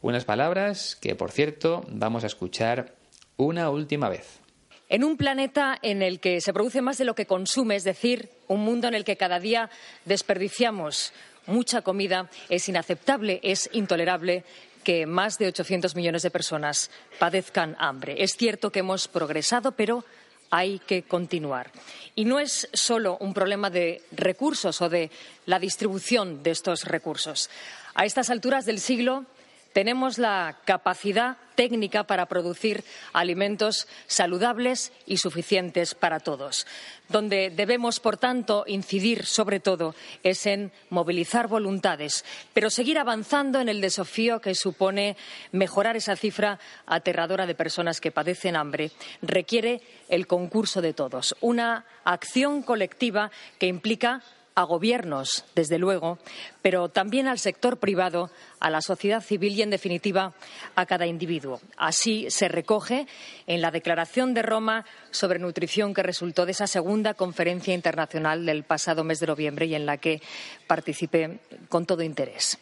Unas 0.00 0.24
palabras 0.24 0.96
que, 1.00 1.16
por 1.16 1.32
cierto, 1.32 1.84
vamos 1.88 2.22
a 2.22 2.28
escuchar 2.28 2.94
una 3.36 3.70
última 3.70 4.08
vez. 4.08 4.40
En 4.88 5.04
un 5.04 5.16
planeta 5.16 5.78
en 5.82 6.02
el 6.02 6.20
que 6.20 6.40
se 6.40 6.52
produce 6.52 6.80
más 6.80 6.98
de 6.98 7.04
lo 7.04 7.14
que 7.14 7.26
consume, 7.26 7.76
es 7.76 7.84
decir, 7.84 8.30
un 8.46 8.60
mundo 8.60 8.88
en 8.88 8.94
el 8.94 9.04
que 9.04 9.16
cada 9.16 9.40
día 9.40 9.70
desperdiciamos 10.04 11.12
mucha 11.46 11.82
comida, 11.82 12.30
es 12.48 12.68
inaceptable, 12.68 13.40
es 13.42 13.68
intolerable 13.72 14.44
que 14.84 15.04
más 15.04 15.36
de 15.38 15.48
800 15.48 15.96
millones 15.96 16.22
de 16.22 16.30
personas 16.30 16.90
padezcan 17.18 17.76
hambre. 17.78 18.22
Es 18.22 18.36
cierto 18.36 18.70
que 18.70 18.78
hemos 18.78 19.08
progresado, 19.08 19.72
pero 19.72 20.04
hay 20.50 20.78
que 20.78 21.02
continuar. 21.02 21.70
Y 22.14 22.24
no 22.24 22.38
es 22.38 22.68
solo 22.72 23.18
un 23.20 23.34
problema 23.34 23.68
de 23.68 24.02
recursos 24.12 24.80
o 24.80 24.88
de 24.88 25.10
la 25.44 25.58
distribución 25.58 26.42
de 26.42 26.52
estos 26.52 26.84
recursos. 26.84 27.50
A 27.94 28.06
estas 28.06 28.30
alturas 28.30 28.64
del 28.64 28.80
siglo 28.80 29.26
tenemos 29.72 30.18
la 30.18 30.58
capacidad 30.64 31.36
técnica 31.54 32.04
para 32.04 32.26
producir 32.26 32.84
alimentos 33.12 33.88
saludables 34.06 34.92
y 35.06 35.16
suficientes 35.16 35.94
para 35.96 36.20
todos. 36.20 36.68
Donde 37.08 37.50
debemos, 37.50 37.98
por 37.98 38.16
tanto, 38.16 38.64
incidir 38.68 39.26
sobre 39.26 39.58
todo 39.58 39.96
es 40.22 40.46
en 40.46 40.70
movilizar 40.88 41.48
voluntades, 41.48 42.24
pero 42.54 42.70
seguir 42.70 42.98
avanzando 42.98 43.60
en 43.60 43.68
el 43.68 43.80
desafío 43.80 44.40
que 44.40 44.54
supone 44.54 45.16
mejorar 45.50 45.96
esa 45.96 46.14
cifra 46.14 46.60
aterradora 46.86 47.46
de 47.46 47.56
personas 47.56 48.00
que 48.00 48.12
padecen 48.12 48.54
hambre. 48.54 48.92
Requiere 49.20 49.80
el 50.08 50.28
concurso 50.28 50.80
de 50.80 50.92
todos, 50.92 51.34
una 51.40 51.84
acción 52.04 52.62
colectiva 52.62 53.32
que 53.58 53.66
implica 53.66 54.22
a 54.58 54.64
gobiernos, 54.64 55.44
desde 55.54 55.78
luego, 55.78 56.18
pero 56.62 56.88
también 56.88 57.28
al 57.28 57.38
sector 57.38 57.76
privado, 57.76 58.28
a 58.58 58.70
la 58.70 58.80
sociedad 58.80 59.22
civil 59.22 59.52
y, 59.54 59.62
en 59.62 59.70
definitiva, 59.70 60.34
a 60.74 60.84
cada 60.84 61.06
individuo. 61.06 61.60
Así 61.76 62.26
se 62.28 62.48
recoge 62.48 63.06
en 63.46 63.62
la 63.62 63.70
Declaración 63.70 64.34
de 64.34 64.42
Roma 64.42 64.84
sobre 65.12 65.38
nutrición 65.38 65.94
que 65.94 66.02
resultó 66.02 66.44
de 66.44 66.50
esa 66.50 66.66
segunda 66.66 67.14
conferencia 67.14 67.72
internacional 67.72 68.44
del 68.46 68.64
pasado 68.64 69.04
mes 69.04 69.20
de 69.20 69.28
noviembre 69.28 69.66
y 69.66 69.76
en 69.76 69.86
la 69.86 69.98
que 69.98 70.20
participé 70.66 71.38
con 71.68 71.86
todo 71.86 72.02
interés. 72.02 72.58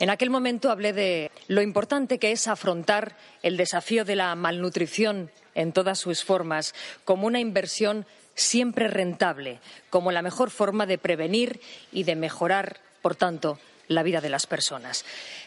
En 0.00 0.10
aquel 0.10 0.30
momento 0.30 0.72
hablé 0.72 0.92
de 0.92 1.30
lo 1.46 1.62
importante 1.62 2.18
que 2.18 2.32
es 2.32 2.48
afrontar 2.48 3.16
el 3.44 3.56
desafío 3.56 4.04
de 4.04 4.16
la 4.16 4.34
malnutrición 4.34 5.30
en 5.54 5.72
todas 5.72 6.00
sus 6.00 6.24
formas 6.24 6.74
como 7.04 7.28
una 7.28 7.38
inversión 7.38 8.06
siempre 8.38 8.88
rentable, 8.88 9.60
como 9.90 10.12
la 10.12 10.22
mejor 10.22 10.50
forma 10.50 10.86
de 10.86 10.96
prevenir 10.96 11.60
y 11.92 12.04
de 12.04 12.16
mejorar, 12.16 12.80
por 13.02 13.16
tanto, 13.16 13.58
la 13.88 14.02
vida 14.02 14.20
de 14.20 14.28
las 14.28 14.46
personas. 14.46 15.04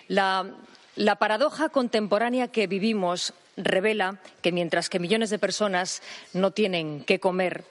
La, 0.07 0.49
la 0.95 1.15
paradoja 1.15 1.69
contemporánea 1.69 2.49
que 2.49 2.67
vivimos 2.67 3.33
revela 3.55 4.19
que 4.41 4.51
mientras 4.51 4.89
que 4.89 4.99
millones 4.99 5.29
de 5.29 5.39
personas 5.39 6.01
no 6.33 6.51
tienen 6.51 7.03
qué 7.03 7.19
comer, 7.19 7.63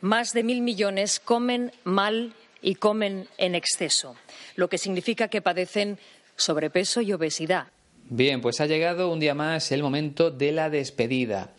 más 0.00 0.32
de 0.32 0.42
mil 0.42 0.62
millones 0.62 1.20
comen 1.20 1.72
mal 1.84 2.34
y 2.62 2.76
comen 2.76 3.28
en 3.36 3.54
exceso, 3.54 4.16
lo 4.56 4.68
que 4.68 4.78
significa 4.78 5.28
que 5.28 5.42
padecen 5.42 5.98
sobrepeso 6.36 7.02
y 7.02 7.12
obesidad. 7.12 7.68
Bien, 8.08 8.40
pues 8.40 8.60
ha 8.60 8.66
llegado 8.66 9.10
un 9.10 9.20
día 9.20 9.34
más 9.34 9.72
el 9.72 9.82
momento 9.82 10.30
de 10.30 10.52
la 10.52 10.68
despedida. 10.70 11.52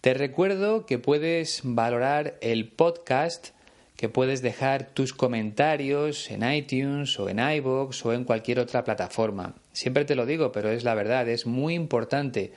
Te 0.00 0.14
recuerdo 0.14 0.86
que 0.86 0.98
puedes 0.98 1.60
valorar 1.62 2.38
el 2.40 2.68
podcast, 2.68 3.48
que 3.96 4.08
puedes 4.08 4.40
dejar 4.40 4.94
tus 4.94 5.12
comentarios 5.12 6.30
en 6.30 6.50
iTunes 6.50 7.20
o 7.20 7.28
en 7.28 7.38
iVoox 7.38 8.06
o 8.06 8.14
en 8.14 8.24
cualquier 8.24 8.60
otra 8.60 8.82
plataforma. 8.82 9.56
Siempre 9.74 10.06
te 10.06 10.14
lo 10.14 10.24
digo, 10.24 10.52
pero 10.52 10.70
es 10.70 10.84
la 10.84 10.94
verdad, 10.94 11.28
es 11.28 11.44
muy 11.44 11.74
importante 11.74 12.54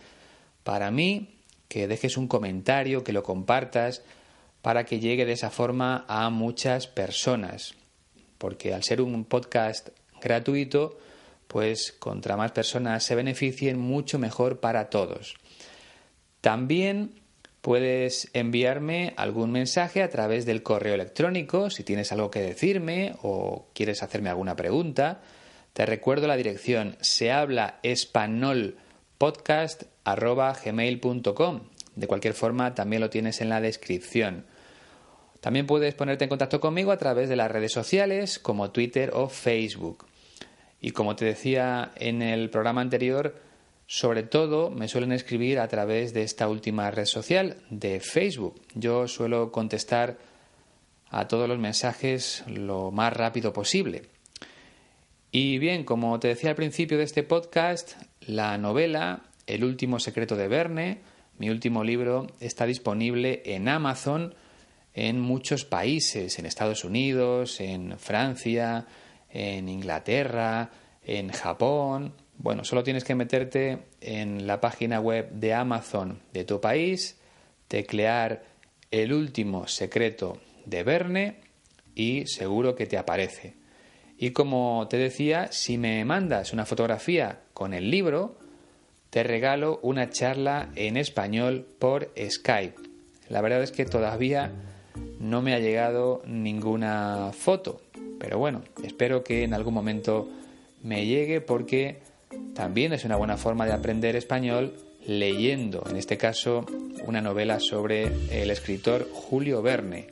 para 0.64 0.90
mí 0.90 1.36
que 1.68 1.90
dejes 1.90 2.16
un 2.16 2.30
comentario, 2.30 3.04
que 3.04 3.12
lo 3.12 3.24
compartas, 3.24 4.04
para 4.62 4.86
que 4.86 5.02
llegue 5.02 5.26
de 5.26 5.34
esa 5.34 5.50
forma 5.50 6.06
a 6.08 6.30
muchas 6.30 6.88
personas. 6.88 7.76
Porque 8.38 8.74
al 8.74 8.84
ser 8.84 9.02
un 9.02 9.26
podcast 9.26 9.90
gratuito, 10.22 10.98
pues 11.50 11.92
contra 11.92 12.38
más 12.38 12.54
personas 12.54 13.04
se 13.04 13.16
beneficien, 13.16 13.78
mucho 13.78 14.18
mejor 14.18 14.62
para 14.62 14.90
todos. 14.90 15.36
También 16.40 17.22
Puedes 17.63 18.30
enviarme 18.34 19.13
algún 19.15 19.54
mensaje 19.54 20.04
a 20.04 20.10
través 20.10 20.45
del 20.45 20.63
correo 20.63 20.95
electrónico 20.95 21.69
si 21.69 21.86
tienes 21.86 22.12
algo 22.12 22.30
que 22.30 22.41
decirme 22.41 23.15
o 23.21 23.67
quieres 23.73 24.04
hacerme 24.04 24.30
alguna 24.30 24.58
pregunta. 24.58 25.21
Te 25.71 25.86
recuerdo 25.86 26.28
la 26.28 26.36
dirección 26.36 26.97
se 26.99 27.32
De 31.95 32.08
cualquier 32.08 32.34
forma, 32.34 32.76
también 32.76 33.02
lo 33.02 33.10
tienes 33.10 33.39
en 33.39 33.47
la 33.47 33.62
descripción. 33.62 34.45
También 35.39 35.65
puedes 35.65 35.95
ponerte 35.95 36.26
en 36.26 36.30
contacto 36.30 36.60
conmigo 36.60 36.91
a 36.91 36.97
través 36.97 37.30
de 37.30 37.38
las 37.38 37.49
redes 37.49 37.71
sociales 37.71 38.39
como 38.39 38.71
Twitter 38.71 39.12
o 39.13 39.30
Facebook. 39.30 40.06
Y 40.82 40.91
como 40.91 41.15
te 41.15 41.23
decía 41.23 41.93
en 41.95 42.21
el 42.21 42.49
programa 42.49 42.82
anterior, 42.82 43.53
sobre 43.94 44.24
todo 44.24 44.72
me 44.72 44.88
suelen 44.88 45.12
escribir 45.12 45.60
a 45.60 45.68
través 45.68 46.16
de 46.16 46.24
esta 46.24 46.48
última 46.48 46.90
red 46.90 47.06
social, 47.06 47.58
de 47.70 48.00
Facebook. 48.00 48.60
Yo 48.74 49.08
suelo 49.08 49.52
contestar 49.52 50.18
a 51.12 51.28
todos 51.28 51.48
los 51.48 51.60
mensajes 51.60 52.44
lo 52.48 52.90
más 52.90 53.14
rápido 53.14 53.54
posible. 53.54 54.10
Y 55.32 55.60
bien, 55.60 55.84
como 55.84 56.20
te 56.20 56.30
decía 56.30 56.50
al 56.50 56.56
principio 56.56 56.98
de 56.98 57.04
este 57.04 57.22
podcast, 57.22 57.94
la 58.22 58.58
novela 58.58 59.26
El 59.46 59.64
último 59.64 60.00
secreto 60.00 60.36
de 60.36 60.48
Verne, 60.48 61.02
mi 61.38 61.52
último 61.52 61.84
libro, 61.84 62.26
está 62.40 62.66
disponible 62.66 63.44
en 63.46 63.70
Amazon 63.70 64.34
en 64.96 65.20
muchos 65.20 65.66
países, 65.66 66.40
en 66.40 66.48
Estados 66.48 66.84
Unidos, 66.84 67.62
en 67.62 68.00
Francia, 68.00 68.88
en 69.30 69.70
Inglaterra, 69.70 70.72
en 71.04 71.30
Japón. 71.30 72.23
Bueno, 72.38 72.63
solo 72.65 72.84
tienes 72.84 73.04
que 73.04 73.15
meterte 73.15 73.80
en 74.02 74.48
la 74.48 74.60
página 74.60 75.00
web 75.00 75.30
de 75.32 75.54
Amazon 75.54 76.19
de 76.34 76.43
tu 76.43 76.60
país, 76.60 77.17
teclear 77.67 78.43
el 78.91 79.13
último 79.13 79.67
secreto 79.67 80.39
de 80.65 80.84
Verne 80.84 81.38
y 81.96 82.26
seguro 82.28 82.76
que 82.76 82.86
te 82.86 82.98
aparece. 82.98 83.56
Y 84.17 84.32
como 84.32 84.88
te 84.89 84.98
decía, 84.98 85.52
si 85.52 85.78
me 85.78 86.04
mandas 86.06 86.54
una 86.54 86.65
fotografía 86.65 87.41
con 87.54 87.74
el 87.74 87.89
libro, 87.89 88.38
te 89.10 89.24
regalo 89.24 89.80
una 89.84 90.10
charla 90.10 90.69
en 90.76 90.98
español 90.98 91.67
por 91.80 92.12
Skype. 92.17 92.82
La 93.30 93.41
verdad 93.41 93.63
es 93.63 93.72
que 93.72 93.86
todavía 93.86 94.52
no 95.19 95.41
me 95.41 95.54
ha 95.54 95.60
llegado 95.60 96.22
ninguna 96.26 97.32
foto, 97.34 97.82
pero 98.19 98.38
bueno, 98.38 98.63
espero 98.84 99.24
que 99.24 99.43
en 99.43 99.54
algún 99.54 99.74
momento 99.74 100.30
me 100.82 101.06
llegue 101.06 101.41
porque 101.41 102.02
también 102.54 102.93
es 102.93 103.06
una 103.06 103.15
buena 103.15 103.38
forma 103.38 103.65
de 103.65 103.74
aprender 103.74 104.15
español 104.15 104.74
leyendo, 105.06 105.84
en 105.89 105.98
este 105.98 106.17
caso, 106.17 106.65
una 107.06 107.22
novela 107.22 107.60
sobre 107.60 108.04
el 108.32 108.52
escritor 108.52 109.10
Julio 109.12 109.62
Verne. 109.62 110.08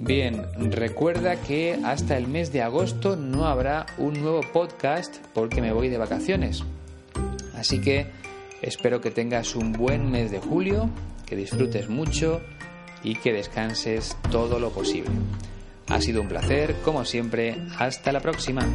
Bien, 0.00 0.46
recuerda 0.70 1.36
que 1.36 1.78
hasta 1.84 2.16
el 2.16 2.28
mes 2.28 2.52
de 2.52 2.62
agosto 2.62 3.16
no 3.16 3.46
habrá 3.46 3.86
un 3.98 4.20
nuevo 4.20 4.40
podcast 4.52 5.16
porque 5.34 5.60
me 5.60 5.72
voy 5.72 5.88
de 5.88 5.98
vacaciones. 5.98 6.64
Así 7.54 7.80
que 7.80 8.06
espero 8.62 9.00
que 9.00 9.10
tengas 9.10 9.56
un 9.56 9.72
buen 9.72 10.10
mes 10.10 10.30
de 10.30 10.38
julio, 10.38 10.88
que 11.26 11.36
disfrutes 11.36 11.88
mucho 11.88 12.40
y 13.02 13.16
que 13.16 13.32
descanses 13.32 14.16
todo 14.30 14.58
lo 14.58 14.70
posible. 14.70 15.10
Ha 15.88 16.00
sido 16.00 16.20
un 16.20 16.28
placer, 16.28 16.76
como 16.84 17.04
siempre, 17.04 17.56
hasta 17.78 18.12
la 18.12 18.20
próxima. 18.20 18.66